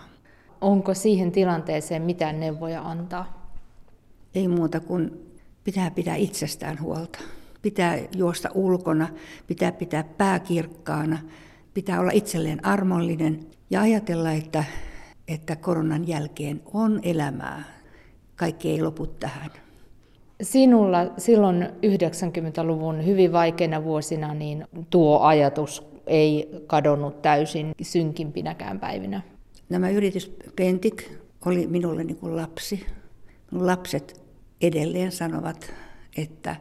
Onko 0.60 0.94
siihen 0.94 1.32
tilanteeseen 1.32 2.02
mitään 2.02 2.40
neuvoja 2.40 2.82
antaa? 2.82 3.52
Ei 4.34 4.48
muuta 4.48 4.80
kuin 4.80 5.10
pitää 5.64 5.90
pitää 5.90 6.16
itsestään 6.16 6.80
huolta. 6.80 7.18
Pitää 7.62 7.98
juosta 8.16 8.48
ulkona, 8.54 9.08
pitää 9.46 9.72
pitää 9.72 10.04
pää 10.04 10.38
kirkkaana 10.38 11.18
pitää 11.74 12.00
olla 12.00 12.10
itselleen 12.10 12.66
armollinen 12.66 13.46
ja 13.70 13.80
ajatella, 13.80 14.32
että, 14.32 14.64
että 15.30 15.56
koronan 15.56 16.08
jälkeen 16.08 16.62
on 16.72 17.00
elämää. 17.02 17.64
Kaikki 18.36 18.70
ei 18.70 18.82
lopu 18.82 19.06
tähän. 19.06 19.50
Sinulla 20.42 20.98
silloin 21.18 21.62
90-luvun 21.62 23.06
hyvin 23.06 23.32
vaikeina 23.32 23.84
vuosina 23.84 24.34
niin 24.34 24.66
tuo 24.90 25.20
ajatus 25.20 25.90
ei 26.06 26.50
kadonnut 26.66 27.22
täysin 27.22 27.72
synkimpinäkään 27.82 28.80
päivinä. 28.80 29.22
Nämä 29.68 29.90
yrityspentik 29.90 31.10
oli 31.46 31.66
minulle 31.66 32.04
niin 32.04 32.16
kuin 32.16 32.36
lapsi. 32.36 32.86
Minun 33.50 33.66
lapset 33.66 34.22
edelleen 34.60 35.12
sanovat, 35.12 35.72
että 36.16 36.56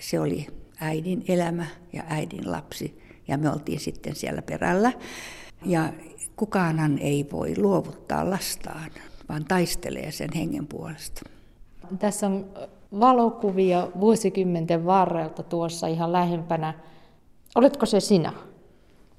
se 0.00 0.20
oli 0.20 0.46
äidin 0.80 1.24
elämä 1.28 1.66
ja 1.92 2.02
äidin 2.08 2.52
lapsi. 2.52 2.98
Ja 3.28 3.38
me 3.38 3.50
oltiin 3.50 3.80
sitten 3.80 4.14
siellä 4.14 4.42
perällä. 4.42 4.92
Ja 5.64 5.92
kukaanhan 6.36 6.98
ei 6.98 7.28
voi 7.32 7.54
luovuttaa 7.58 8.30
lastaan, 8.30 8.90
vaan 9.28 9.44
taistelee 9.44 10.10
sen 10.10 10.30
hengen 10.34 10.66
puolesta. 10.66 11.22
Tässä 11.98 12.26
on 12.26 12.46
valokuvia 13.00 13.88
vuosikymmenten 14.00 14.86
varrelta 14.86 15.42
tuossa 15.42 15.86
ihan 15.86 16.12
lähempänä. 16.12 16.74
Oletko 17.54 17.86
se 17.86 18.00
sinä 18.00 18.32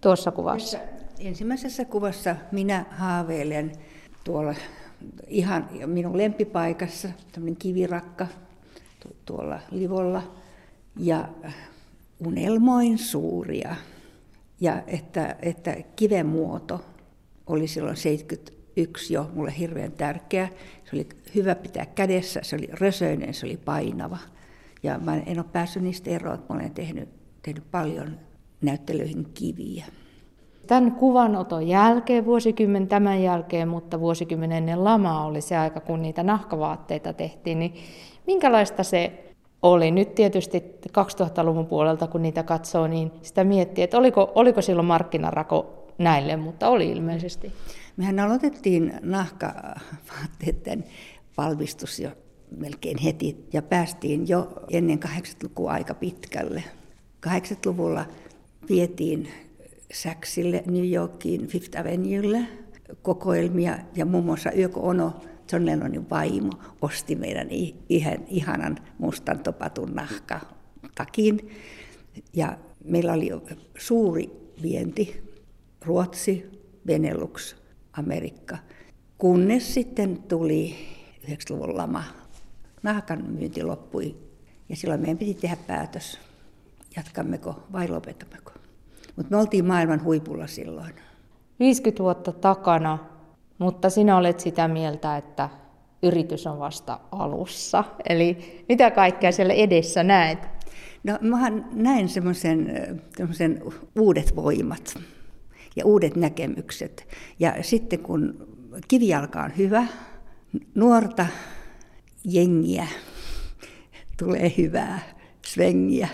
tuossa 0.02 0.32
kuvassa? 0.32 0.78
Ensimmäisessä 1.20 1.86
kuvassa 1.86 2.36
minä 2.52 2.86
haaveilen 2.90 3.72
tuolla 4.24 4.54
ihan 5.28 5.70
minun 5.86 6.18
lempipaikassa, 6.18 7.10
tämmöinen 7.32 7.56
kivirakka 7.56 8.28
tuolla 9.26 9.60
livolla, 9.72 10.22
ja 11.00 11.28
unelmoin 12.26 12.98
suuria. 12.98 13.76
Ja 14.62 14.84
että, 14.88 15.36
että 15.42 15.76
kiven 15.96 16.26
muoto 16.26 16.82
oli 17.48 17.68
silloin 17.68 17.96
71 17.98 19.14
jo 19.14 19.30
mulle 19.34 19.54
hirveän 19.60 19.92
tärkeä. 19.92 20.50
Se 20.84 20.90
oli 20.94 21.08
hyvä 21.36 21.56
pitää 21.56 21.86
kädessä, 21.86 22.40
se 22.44 22.56
oli 22.56 22.68
rösöinen, 22.72 23.34
se 23.34 23.46
oli 23.46 23.58
painava. 23.58 24.18
Ja 24.84 25.00
mä 25.00 25.16
en 25.16 25.40
ole 25.40 25.46
päässyt 25.52 25.84
niistä 25.84 26.10
eroon, 26.10 26.36
että 26.36 26.54
mä 26.54 26.60
olen 26.60 26.72
tehnyt, 26.72 27.10
tehnyt 27.42 27.72
paljon 27.72 28.20
näyttelyihin 28.62 29.28
kiviä. 29.34 29.86
Tämän 30.68 30.92
kuvanoton 30.92 31.68
jälkeen, 31.68 32.26
vuosikymmen 32.26 32.88
tämän 32.88 33.24
jälkeen, 33.24 33.68
mutta 33.68 34.00
vuosikymmen 34.00 34.52
ennen 34.52 34.84
lamaa 34.84 35.26
oli 35.26 35.42
se 35.42 35.58
aika, 35.58 35.80
kun 35.80 36.02
niitä 36.02 36.24
nahkavaatteita 36.24 37.14
tehtiin, 37.14 37.60
niin 37.60 37.74
minkälaista 38.28 38.84
se 38.84 39.25
oli? 39.62 39.92
Nyt 39.92 40.16
tietysti 40.16 40.64
2000-luvun 40.88 41.66
puolelta, 41.66 42.08
kun 42.08 42.22
niitä 42.22 42.44
katsoo, 42.44 42.88
niin 42.88 43.12
sitä 43.22 43.44
miettii, 43.44 43.84
että 43.84 43.98
oliko, 43.98 44.32
oliko 44.36 44.62
silloin 44.62 44.86
markkinarako 44.88 45.86
näille, 45.98 46.36
mutta 46.36 46.70
oli 46.70 46.92
ilmeisesti. 46.92 47.52
Mehän 47.98 48.20
aloitettiin 48.20 48.94
nahkavaatteiden 49.02 50.84
valmistus 51.38 52.00
jo 52.00 52.10
melkein 52.58 52.98
heti 52.98 53.48
ja 53.54 53.62
päästiin 53.62 54.28
jo 54.28 54.48
ennen 54.72 55.00
80-lukua 55.06 55.72
aika 55.72 55.94
pitkälle. 55.94 56.64
80-luvulla 57.28 58.06
vietiin 58.70 59.28
Saksille, 59.94 60.64
New 60.68 60.92
Yorkiin, 60.92 61.48
Fifth 61.48 61.80
Avenuelle 61.80 62.40
kokoelmia 63.02 63.78
ja 63.96 64.06
muun 64.06 64.26
muassa 64.26 64.52
Yöko 64.52 64.80
Ono, 64.80 65.14
John 65.52 65.66
Lennonin 65.66 66.10
vaimo, 66.10 66.52
osti 66.82 67.16
meidän 67.16 67.48
ihan, 67.90 68.18
ihanan 68.28 68.78
mustan 68.98 69.40
topatun 69.40 69.92
nahka 69.96 70.40
takin. 70.96 71.50
Ja 72.34 72.58
meillä 72.84 73.14
oli 73.14 73.30
suuri 73.78 74.30
vienti, 74.62 75.24
Ruotsi, 75.86 76.62
Benelux, 76.86 77.56
Amerikka. 77.94 78.58
Kunnes 79.18 79.74
sitten 79.74 80.24
tuli 80.24 80.76
90-luvun 81.24 81.78
lama. 81.78 82.04
Nahkan 82.84 83.26
myynti 83.32 83.64
loppui 83.64 84.16
ja 84.70 84.76
silloin 84.76 85.02
meidän 85.02 85.18
piti 85.18 85.34
tehdä 85.34 85.58
päätös, 85.68 86.20
jatkammeko 86.96 87.64
vai 87.72 87.88
lopetammeko. 87.88 88.52
Mutta 89.16 89.36
me 89.36 89.42
oltiin 89.42 89.66
maailman 89.66 90.04
huipulla 90.04 90.48
silloin. 90.48 90.94
50 91.60 92.04
vuotta 92.04 92.32
takana, 92.32 93.00
mutta 93.58 93.90
sinä 93.90 94.18
olet 94.18 94.40
sitä 94.40 94.68
mieltä, 94.68 95.18
että 95.18 95.50
yritys 96.04 96.48
on 96.48 96.60
vasta 96.60 97.00
alussa. 97.12 97.84
Eli 98.10 98.38
mitä 98.70 98.92
kaikkea 98.92 99.32
siellä 99.32 99.54
edessä 99.54 100.04
näet? 100.04 100.40
No 101.04 101.18
mä 101.22 101.50
näen 101.74 102.10
semmoisen 102.10 103.64
uudet 104.00 104.36
voimat 104.36 105.00
ja 105.76 105.86
uudet 105.86 106.16
näkemykset. 106.16 107.08
Ja 107.40 107.56
sitten 107.62 108.00
kun 108.00 108.48
kivijalka 108.88 109.42
on 109.42 109.52
hyvä, 109.58 109.88
nuorta 110.76 111.26
jengiä 112.24 112.88
tulee 114.18 114.54
hyvää 114.58 115.00
svengiä. 115.46 116.08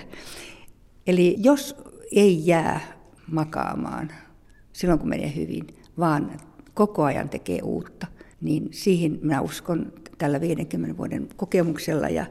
Eli 1.08 1.36
jos 1.39 1.75
ei 2.12 2.47
jää 2.47 2.80
makaamaan 3.32 4.12
silloin, 4.73 4.99
kun 4.99 5.10
menee 5.10 5.36
hyvin, 5.36 5.67
vaan 5.99 6.32
koko 6.73 7.03
ajan 7.03 7.29
tekee 7.29 7.60
uutta, 7.62 8.07
niin 8.41 8.67
siihen 8.71 9.19
minä 9.21 9.41
uskon 9.41 9.93
tällä 10.17 10.41
50 10.41 10.97
vuoden 10.97 11.27
kokemuksella 11.36 12.10
ja 12.10 12.25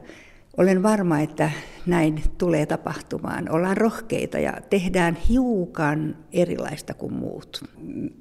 olen 0.57 0.83
varma, 0.83 1.19
että 1.19 1.51
näin 1.85 2.23
tulee 2.37 2.65
tapahtumaan. 2.65 3.51
Ollaan 3.51 3.77
rohkeita 3.77 4.39
ja 4.39 4.53
tehdään 4.69 5.15
hiukan 5.15 6.17
erilaista 6.31 6.93
kuin 6.93 7.13
muut. 7.13 7.63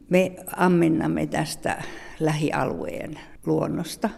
Me 0.08 0.36
ammennamme 0.56 1.26
tästä 1.26 1.82
lähialueen 2.20 3.20
luonnosta, 3.46 4.10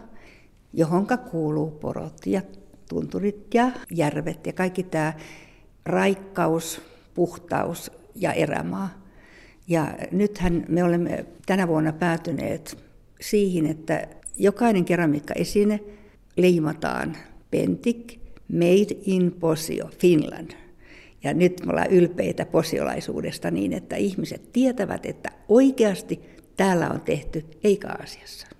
johonka 0.73 1.17
kuuluu 1.17 1.71
porot 1.71 2.25
ja 2.25 2.41
tunturit 2.89 3.53
ja 3.53 3.71
järvet 3.91 4.47
ja 4.47 4.53
kaikki 4.53 4.83
tämä 4.83 5.13
raikkaus, 5.85 6.81
puhtaus 7.13 7.91
ja 8.15 8.33
erämaa. 8.33 9.02
Ja 9.67 9.93
nythän 10.11 10.65
me 10.67 10.83
olemme 10.83 11.25
tänä 11.45 11.67
vuonna 11.67 11.93
päätyneet 11.93 12.77
siihen, 13.21 13.65
että 13.65 14.07
jokainen 14.37 14.85
keramiikkaesine 14.85 15.79
leimataan 16.37 17.17
Pentik 17.51 18.19
Made 18.47 18.97
in 19.05 19.31
Posio, 19.39 19.89
Finland. 19.99 20.51
Ja 21.23 21.33
nyt 21.33 21.65
me 21.65 21.71
ollaan 21.71 21.91
ylpeitä 21.91 22.45
posiolaisuudesta 22.45 23.51
niin, 23.51 23.73
että 23.73 23.95
ihmiset 23.95 24.53
tietävät, 24.53 25.05
että 25.05 25.31
oikeasti 25.47 26.19
täällä 26.57 26.89
on 26.89 27.01
tehty, 27.01 27.45
eikä 27.63 27.87
Aasiassa. 27.89 28.52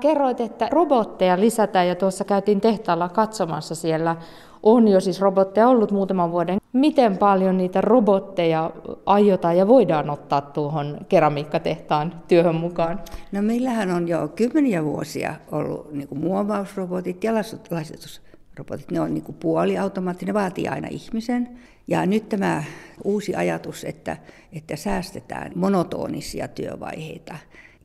Kerroit, 0.00 0.40
että 0.40 0.68
robotteja 0.70 1.40
lisätään 1.40 1.88
ja 1.88 1.94
tuossa 1.94 2.24
käytiin 2.24 2.60
tehtaalla 2.60 3.08
katsomassa 3.08 3.74
siellä. 3.74 4.16
On 4.62 4.88
jo 4.88 5.00
siis 5.00 5.20
robotteja 5.20 5.68
ollut 5.68 5.92
muutaman 5.92 6.32
vuoden. 6.32 6.58
Miten 6.72 7.18
paljon 7.18 7.56
niitä 7.56 7.80
robotteja 7.80 8.70
aiotaan 9.06 9.56
ja 9.56 9.68
voidaan 9.68 10.10
ottaa 10.10 10.40
tuohon 10.40 10.98
keramiikkatehtaan 11.08 12.14
työhön 12.28 12.54
mukaan? 12.54 13.00
No 13.32 13.42
meillähän 13.42 13.90
on 13.90 14.08
jo 14.08 14.28
kymmeniä 14.28 14.84
vuosia 14.84 15.34
ollut 15.52 15.92
niin 15.92 16.08
kuin 16.08 16.20
muovausrobotit 16.20 17.24
ja 17.24 17.34
lastusrobotit. 17.70 18.90
Ne 18.90 19.00
on 19.00 19.14
niin 19.14 19.24
kuin 19.24 19.36
puoliautomaattinen, 19.40 20.34
ne 20.34 20.40
vaatii 20.40 20.68
aina 20.68 20.88
ihmisen. 20.90 21.58
Ja 21.88 22.06
nyt 22.06 22.28
tämä 22.28 22.64
uusi 23.04 23.34
ajatus, 23.34 23.84
että, 23.84 24.16
että 24.52 24.76
säästetään 24.76 25.52
monotonisia 25.54 26.48
työvaiheita 26.48 27.34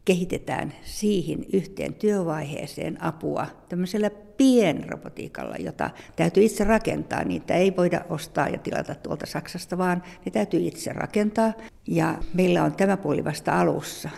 kehitetään 0.05 0.73
siihen 0.83 1.45
yhteen 1.53 1.93
työvaiheeseen 1.93 3.03
apua 3.03 3.47
tämmöisellä 3.69 4.09
pienrobotiikalla, 4.37 5.55
jota 5.55 5.89
täytyy 6.15 6.43
itse 6.43 6.63
rakentaa. 6.63 7.23
Niitä 7.23 7.53
ei 7.53 7.75
voida 7.77 8.05
ostaa 8.09 8.49
ja 8.49 8.57
tilata 8.57 8.95
tuolta 8.95 9.25
Saksasta, 9.25 9.77
vaan 9.77 10.03
ne 10.25 10.31
täytyy 10.31 10.67
itse 10.67 10.93
rakentaa. 10.93 11.53
Ja 11.87 12.17
meillä 12.33 12.63
on 12.63 12.75
tämä 12.75 12.97
puoli 12.97 13.23
vasta 13.23 13.59
alussa. 13.59 14.09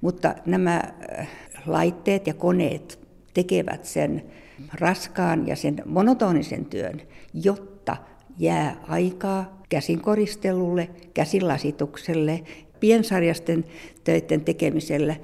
Mutta 0.00 0.34
nämä 0.46 0.82
äh, 1.18 1.28
laitteet 1.66 2.26
ja 2.26 2.34
koneet 2.34 2.98
tekevät 3.34 3.84
sen 3.84 4.22
raskaan 4.74 5.46
ja 5.46 5.56
sen 5.56 5.82
monotonisen 5.86 6.64
työn, 6.64 7.02
jotta 7.34 7.96
jää 8.38 8.76
aikaa 8.88 9.62
käsinkoristelulle, 9.68 10.90
käsilasitukselle 11.14 12.42
piensarjasten 12.82 13.64
töiden 14.04 14.40
tekemisellä 14.40 15.16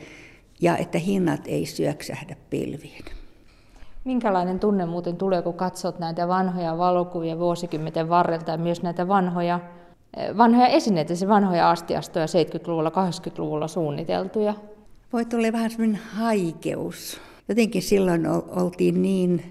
ja 0.60 0.76
että 0.76 0.98
hinnat 0.98 1.40
ei 1.46 1.66
syöksähdä 1.66 2.36
pilviin. 2.50 3.04
Minkälainen 4.04 4.58
tunne 4.60 4.86
muuten 4.86 5.16
tulee, 5.16 5.42
kun 5.42 5.54
katsot 5.54 5.98
näitä 5.98 6.28
vanhoja 6.28 6.78
valokuvia 6.78 7.38
vuosikymmenten 7.38 8.08
varrelta 8.08 8.50
ja 8.50 8.58
myös 8.58 8.82
näitä 8.82 9.08
vanhoja, 9.08 9.60
eh, 10.16 10.36
vanhoja 10.36 10.66
esineitä, 10.66 11.14
se 11.14 11.28
vanhoja 11.28 11.70
astiastoja 11.70 12.26
70-luvulla, 12.26 12.90
80-luvulla 12.90 13.68
suunniteltuja? 13.68 14.54
Voi 15.12 15.24
tulla 15.24 15.52
vähän 15.52 15.70
semmoinen 15.70 16.00
haikeus. 16.14 17.20
Jotenkin 17.48 17.82
silloin 17.82 18.26
oltiin 18.56 19.02
niin 19.02 19.42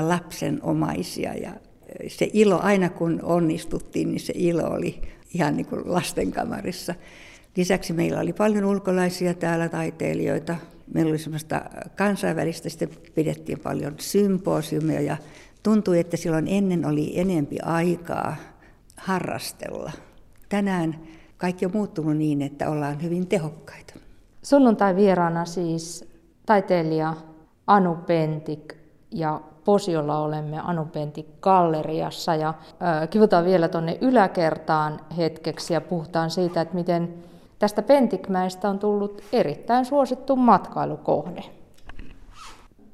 lapsenomaisia 0.00 1.34
ja 1.34 1.50
se 2.08 2.30
ilo, 2.32 2.60
aina 2.62 2.88
kun 2.88 3.20
onnistuttiin, 3.22 4.08
niin 4.08 4.20
se 4.20 4.32
ilo 4.36 4.62
oli 4.62 5.02
ihan 5.34 5.56
niin 5.56 5.66
kuin 5.66 5.82
lastenkamarissa. 5.84 6.94
Lisäksi 7.56 7.92
meillä 7.92 8.20
oli 8.20 8.32
paljon 8.32 8.64
ulkolaisia 8.64 9.34
täällä 9.34 9.68
taiteilijoita. 9.68 10.56
Meillä 10.94 11.10
oli 11.10 11.18
semmoista 11.18 11.62
kansainvälistä, 11.96 12.68
sitten 12.68 12.88
pidettiin 13.14 13.60
paljon 13.60 13.94
symposiumeja 13.98 15.00
ja 15.00 15.16
tuntui, 15.62 15.98
että 16.00 16.16
silloin 16.16 16.48
ennen 16.48 16.86
oli 16.86 17.20
enempi 17.20 17.58
aikaa 17.62 18.36
harrastella. 18.96 19.92
Tänään 20.48 20.96
kaikki 21.38 21.66
on 21.66 21.72
muuttunut 21.74 22.16
niin, 22.16 22.42
että 22.42 22.70
ollaan 22.70 23.02
hyvin 23.02 23.26
tehokkaita. 23.26 23.94
Sunnuntai 24.42 24.96
vieraana 24.96 25.44
siis 25.44 26.08
taiteilija 26.46 27.14
Anu 27.66 27.96
Pentik 28.06 28.74
ja 29.10 29.40
Posiolla 29.64 30.18
olemme 30.18 30.60
Anu 30.64 30.84
Pentik 30.84 31.26
galleriassa 31.40 32.34
ja 32.34 32.48
äh, 32.48 33.08
kivutaan 33.10 33.44
vielä 33.44 33.68
tuonne 33.68 33.98
yläkertaan 34.00 35.00
hetkeksi 35.16 35.74
ja 35.74 35.80
puhutaan 35.80 36.30
siitä, 36.30 36.60
että 36.60 36.74
miten 36.74 37.14
tästä 37.64 37.82
Pentikmäestä 37.82 38.68
on 38.68 38.78
tullut 38.78 39.22
erittäin 39.32 39.84
suosittu 39.84 40.36
matkailukohde. 40.36 41.44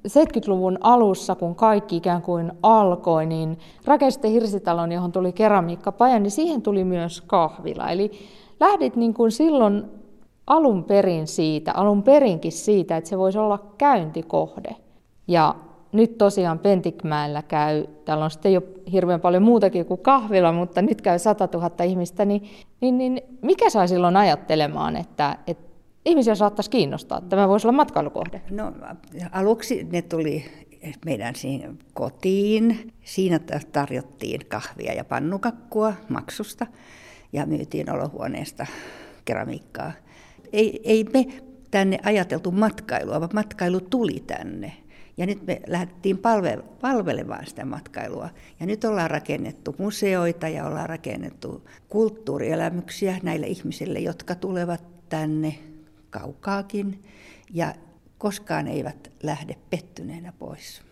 70-luvun 0.09 0.79
alussa, 0.81 1.35
kun 1.35 1.55
kaikki 1.55 1.97
ikään 1.97 2.23
kuin 2.23 2.53
alkoi, 2.63 3.27
niin 3.27 3.59
rakensitte 3.85 4.31
hirsitalon, 4.31 4.93
johon 4.93 5.13
tuli 5.13 5.33
keramiikkapaja, 5.33 6.19
niin 6.19 6.31
siihen 6.31 6.63
tuli 6.63 6.85
myös 6.85 7.21
kahvila. 7.21 7.91
Eli 7.91 8.11
lähdit 8.61 8.97
niin 8.97 9.15
kuin 9.15 9.33
silloin 9.33 9.85
alun 10.47 10.85
perin 10.85 11.27
siitä, 11.27 11.73
alun 11.73 12.03
perinkin 12.03 12.53
siitä, 12.53 12.97
että 12.97 13.11
se 13.11 13.19
voisi 13.19 13.39
olla 13.39 13.59
käyntikohde. 13.79 14.77
Ja 15.29 15.55
nyt 15.93 16.19
tosiaan 16.19 16.59
Pentikmäellä 16.59 17.43
käy, 17.43 17.87
täällä 18.05 18.25
on 18.25 18.31
sitten 18.31 18.53
jo 18.53 18.63
hirveän 18.93 19.21
paljon 19.21 19.43
muutakin 19.43 19.87
kuin 19.87 20.01
kahvila, 20.01 20.53
mutta 20.53 20.83
nyt 20.83 21.01
käy 21.01 21.19
100 21.19 21.49
000 21.55 21.85
ihmistä, 21.85 22.25
niin, 22.25 22.43
niin, 22.81 22.99
niin 22.99 23.23
mikä 23.43 23.71
sai 23.71 23.89
silloin 23.89 24.17
ajattelemaan, 24.17 24.97
että, 24.97 25.39
että 25.47 25.71
ihmisiä 26.05 26.35
saattaisi 26.35 26.71
kiinnostaa. 26.71 27.21
Tämä 27.21 27.49
voisi 27.49 27.67
olla 27.67 27.77
matkailukohde. 27.77 28.43
No 28.51 28.73
aluksi 29.33 29.89
ne 29.93 30.03
tuli 30.03 30.45
meidän 31.05 31.35
siihen 31.35 31.79
kotiin. 31.95 32.93
Siinä 33.05 33.41
tarjottiin 33.73 34.41
kahvia 34.49 34.93
ja 34.93 35.05
pannukakkua 35.05 35.93
maksusta 36.09 36.67
ja 37.33 37.47
myytiin 37.47 37.91
olohuoneesta 37.91 38.67
keramiikkaa. 39.25 39.93
Ei, 40.53 40.81
ei 40.85 41.05
me 41.05 41.27
tänne 41.71 41.99
ajateltu 42.05 42.51
matkailua, 42.51 43.21
vaan 43.21 43.31
matkailu 43.33 43.81
tuli 43.81 44.25
tänne. 44.27 44.73
Ja 45.21 45.27
nyt 45.27 45.47
me 45.47 45.61
lähdettiin 45.67 46.19
palve- 46.19 46.63
palvelemaan 46.81 47.47
sitä 47.47 47.65
matkailua. 47.65 48.29
Ja 48.61 48.67
nyt 48.67 48.85
ollaan 48.85 49.11
rakennettu 49.11 49.75
museoita 49.79 50.49
ja 50.49 50.67
ollaan 50.67 50.89
rakennettu 50.89 51.69
kulttuurielämyksiä 51.89 53.17
näille 53.23 53.47
ihmisille, 53.47 53.99
jotka 53.99 54.35
tulevat 54.35 54.83
tänne 55.09 55.55
kaukaakin 56.11 57.03
ja 57.53 57.75
koskaan 58.19 58.69
eivät 58.69 59.11
lähde 59.23 59.57
pettyneenä 59.71 60.33
pois. 60.39 60.83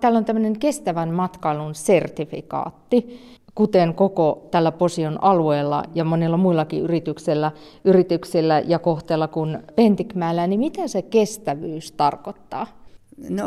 Täällä 0.00 0.16
on 0.16 0.24
tämmöinen 0.24 0.58
kestävän 0.58 1.14
matkailun 1.14 1.74
sertifikaatti, 1.74 3.20
kuten 3.54 3.94
koko 3.94 4.48
tällä 4.50 4.72
Posion 4.72 5.24
alueella 5.24 5.84
ja 5.94 6.04
monilla 6.04 6.36
muillakin 6.36 6.82
yrityksillä, 6.82 7.52
yrityksillä 7.84 8.62
ja 8.66 8.78
kohteella 8.78 9.28
kuin 9.28 9.58
Pentikmäellä, 9.76 10.46
niin 10.46 10.60
mitä 10.60 10.88
se 10.88 11.02
kestävyys 11.02 11.92
tarkoittaa? 11.92 12.85
No, 13.30 13.44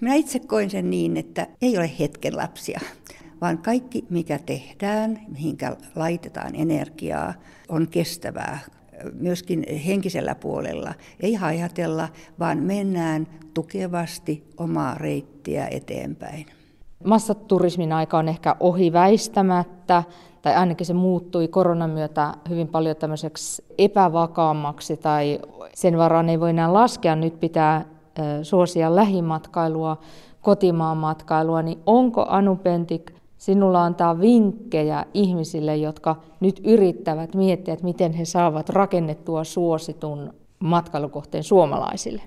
minä 0.00 0.14
itse 0.14 0.38
koin 0.38 0.70
sen 0.70 0.90
niin, 0.90 1.16
että 1.16 1.46
ei 1.62 1.78
ole 1.78 1.90
hetken 1.98 2.36
lapsia, 2.36 2.80
vaan 3.40 3.58
kaikki 3.58 4.04
mikä 4.10 4.38
tehdään, 4.38 5.20
mihinkä 5.28 5.76
laitetaan 5.94 6.54
energiaa, 6.54 7.34
on 7.68 7.88
kestävää 7.88 8.58
myöskin 9.12 9.64
henkisellä 9.86 10.34
puolella. 10.34 10.94
Ei 11.20 11.34
hajatella, 11.34 12.08
vaan 12.38 12.58
mennään 12.58 13.26
tukevasti 13.54 14.44
omaa 14.56 14.94
reittiä 14.94 15.68
eteenpäin. 15.70 16.46
Massaturismin 17.04 17.92
aika 17.92 18.18
on 18.18 18.28
ehkä 18.28 18.56
ohi 18.60 18.92
väistämättä, 18.92 20.02
tai 20.42 20.54
ainakin 20.54 20.86
se 20.86 20.94
muuttui 20.94 21.48
koronan 21.48 21.90
myötä 21.90 22.34
hyvin 22.48 22.68
paljon 22.68 22.96
tämmöiseksi 22.96 23.64
epävakaammaksi, 23.78 24.96
tai 24.96 25.40
sen 25.74 25.98
varaan 25.98 26.28
ei 26.28 26.40
voi 26.40 26.50
enää 26.50 26.72
laskea, 26.72 27.16
nyt 27.16 27.40
pitää 27.40 27.84
suosia 28.42 28.96
lähimatkailua, 28.96 29.98
kotimaan 30.40 30.96
matkailua, 30.96 31.62
niin 31.62 31.78
onko 31.86 32.26
Anu 32.28 32.56
Pentik 32.56 33.10
sinulla 33.38 33.84
antaa 33.84 34.20
vinkkejä 34.20 35.04
ihmisille, 35.14 35.76
jotka 35.76 36.16
nyt 36.40 36.60
yrittävät 36.64 37.34
miettiä, 37.34 37.74
että 37.74 37.84
miten 37.84 38.12
he 38.12 38.24
saavat 38.24 38.68
rakennettua 38.68 39.44
suositun 39.44 40.34
matkailukohteen 40.58 41.44
suomalaisille? 41.44 42.22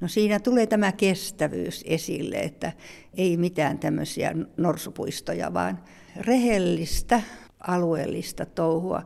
No 0.00 0.08
siinä 0.08 0.40
tulee 0.40 0.66
tämä 0.66 0.92
kestävyys 0.92 1.84
esille, 1.86 2.36
että 2.36 2.72
ei 3.14 3.36
mitään 3.36 3.78
tämmöisiä 3.78 4.34
norsupuistoja, 4.56 5.54
vaan 5.54 5.78
rehellistä 6.16 7.22
alueellista 7.60 8.46
touhua, 8.46 9.02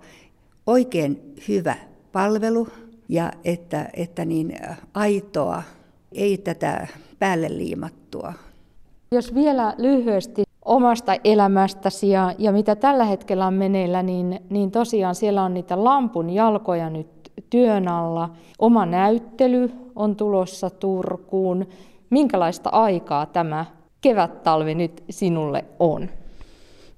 oikein 0.66 1.34
hyvä 1.48 1.76
palvelu 2.12 2.68
ja 3.08 3.32
että, 3.44 3.88
että 3.94 4.24
niin 4.24 4.58
aitoa, 4.94 5.62
ei 6.14 6.38
tätä 6.38 6.86
päälle 7.18 7.48
liimattua. 7.48 8.32
Jos 9.12 9.34
vielä 9.34 9.74
lyhyesti 9.78 10.42
omasta 10.64 11.16
elämästäsi 11.24 12.10
ja, 12.10 12.34
ja 12.38 12.52
mitä 12.52 12.76
tällä 12.76 13.04
hetkellä 13.04 13.46
on 13.46 13.54
meneillä, 13.54 14.02
niin, 14.02 14.40
niin 14.50 14.70
tosiaan 14.70 15.14
siellä 15.14 15.42
on 15.42 15.54
niitä 15.54 15.84
lampun 15.84 16.30
jalkoja 16.30 16.90
nyt 16.90 17.32
työn 17.50 17.88
alla. 17.88 18.30
Oma 18.58 18.86
näyttely 18.86 19.70
on 19.96 20.16
tulossa 20.16 20.70
Turkuun. 20.70 21.66
Minkälaista 22.10 22.70
aikaa 22.70 23.26
tämä 23.26 23.66
kevät-talvi 24.00 24.74
nyt 24.74 25.04
sinulle 25.10 25.64
on? 25.78 26.08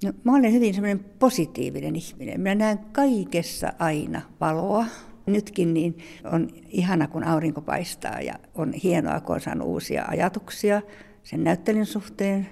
No, 0.04 0.12
mä 0.24 0.34
olen 0.36 0.52
hyvin 0.52 0.74
semmoinen 0.74 1.04
positiivinen 1.18 1.96
ihminen. 1.96 2.40
Minä 2.40 2.54
näen 2.54 2.78
kaikessa 2.92 3.72
aina 3.78 4.20
valoa. 4.40 4.84
Nytkin 5.26 5.74
niin 5.74 5.98
on 6.32 6.48
ihana, 6.68 7.08
kun 7.08 7.24
aurinko 7.24 7.60
paistaa 7.60 8.20
ja 8.20 8.34
on 8.54 8.72
hienoa, 8.72 9.20
kun 9.20 9.34
on 9.34 9.40
saanut 9.40 9.68
uusia 9.68 10.04
ajatuksia 10.08 10.82
sen 11.22 11.44
näyttelyn 11.44 11.86
suhteen. 11.86 12.48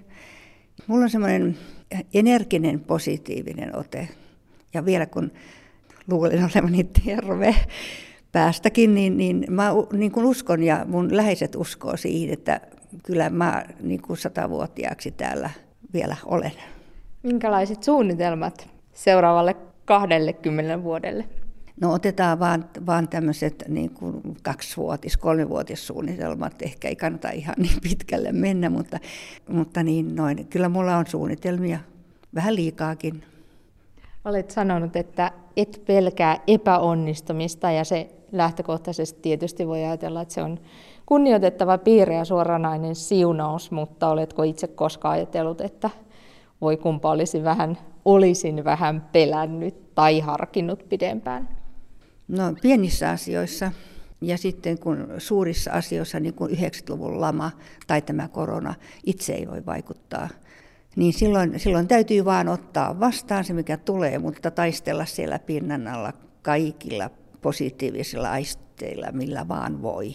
Mulla 0.86 1.04
on 1.04 1.10
semmoinen 1.10 1.58
energinen, 2.14 2.80
positiivinen 2.80 3.76
ote. 3.76 4.08
Ja 4.74 4.84
vielä 4.84 5.06
kun 5.06 5.32
luulen 6.10 6.44
olevani 6.54 6.84
terve 6.84 7.54
päästäkin, 8.32 8.94
niin, 8.94 9.16
niin 9.16 9.44
mä 9.50 9.70
niin 9.92 10.12
kuin 10.12 10.26
uskon 10.26 10.62
ja 10.62 10.84
mun 10.88 11.16
läheiset 11.16 11.56
uskoo 11.56 11.96
siihen, 11.96 12.32
että 12.32 12.60
kyllä 13.02 13.30
mä 13.30 13.64
niin 13.80 14.02
kuin 14.02 14.16
satavuotiaaksi 14.16 15.10
täällä 15.10 15.50
vielä 15.92 16.16
olen. 16.24 16.52
Minkälaiset 17.22 17.82
suunnitelmat 17.82 18.68
seuraavalle 18.92 19.56
20 19.84 20.82
vuodelle? 20.82 21.24
No 21.80 21.92
otetaan 21.92 22.38
vaan, 22.38 22.64
vaan 22.86 23.08
tämmöiset 23.08 23.64
niin 23.68 23.90
kuin 23.90 24.36
kaksivuotis, 24.42 25.16
kolmivuotissuunnitelmat. 25.16 26.62
Ehkä 26.62 26.88
ei 26.88 26.96
kannata 26.96 27.30
ihan 27.30 27.54
niin 27.58 27.80
pitkälle 27.82 28.32
mennä, 28.32 28.70
mutta, 28.70 28.98
mutta 29.48 29.82
niin 29.82 30.16
noin. 30.16 30.46
Kyllä 30.46 30.68
mulla 30.68 30.96
on 30.96 31.06
suunnitelmia, 31.06 31.78
vähän 32.34 32.56
liikaakin. 32.56 33.22
Olet 34.24 34.50
sanonut, 34.50 34.96
että 34.96 35.32
et 35.56 35.82
pelkää 35.86 36.38
epäonnistumista 36.46 37.70
ja 37.70 37.84
se 37.84 38.10
lähtökohtaisesti 38.32 39.20
tietysti 39.22 39.66
voi 39.66 39.84
ajatella, 39.84 40.22
että 40.22 40.34
se 40.34 40.42
on 40.42 40.58
kunnioitettava 41.06 41.78
piirre 41.78 42.14
ja 42.14 42.24
suoranainen 42.24 42.94
siunaus, 42.94 43.70
mutta 43.70 44.08
oletko 44.08 44.42
itse 44.42 44.66
koskaan 44.66 45.14
ajatellut, 45.14 45.60
että 45.60 45.90
voi 46.60 46.76
kumpa 46.76 47.10
olisin 47.10 47.44
vähän, 47.44 47.78
olisin 48.04 48.64
vähän 48.64 49.08
pelännyt 49.12 49.94
tai 49.94 50.20
harkinnut 50.20 50.88
pidempään? 50.88 51.61
No 52.28 52.54
pienissä 52.62 53.10
asioissa 53.10 53.72
ja 54.20 54.38
sitten 54.38 54.78
kun 54.78 55.08
suurissa 55.18 55.70
asioissa, 55.70 56.20
niin 56.20 56.34
kuin 56.34 56.50
90-luvun 56.50 57.20
lama 57.20 57.50
tai 57.86 58.02
tämä 58.02 58.28
korona, 58.28 58.74
itse 59.06 59.32
ei 59.32 59.48
voi 59.48 59.66
vaikuttaa. 59.66 60.28
Niin 60.96 61.12
silloin, 61.12 61.60
silloin 61.60 61.88
täytyy 61.88 62.24
vaan 62.24 62.48
ottaa 62.48 63.00
vastaan 63.00 63.44
se, 63.44 63.52
mikä 63.52 63.76
tulee, 63.76 64.18
mutta 64.18 64.50
taistella 64.50 65.04
siellä 65.04 65.38
pinnan 65.38 65.88
alla 65.88 66.12
kaikilla 66.42 67.10
positiivisilla 67.42 68.30
aisteilla, 68.30 69.12
millä 69.12 69.48
vaan 69.48 69.82
voi. 69.82 70.14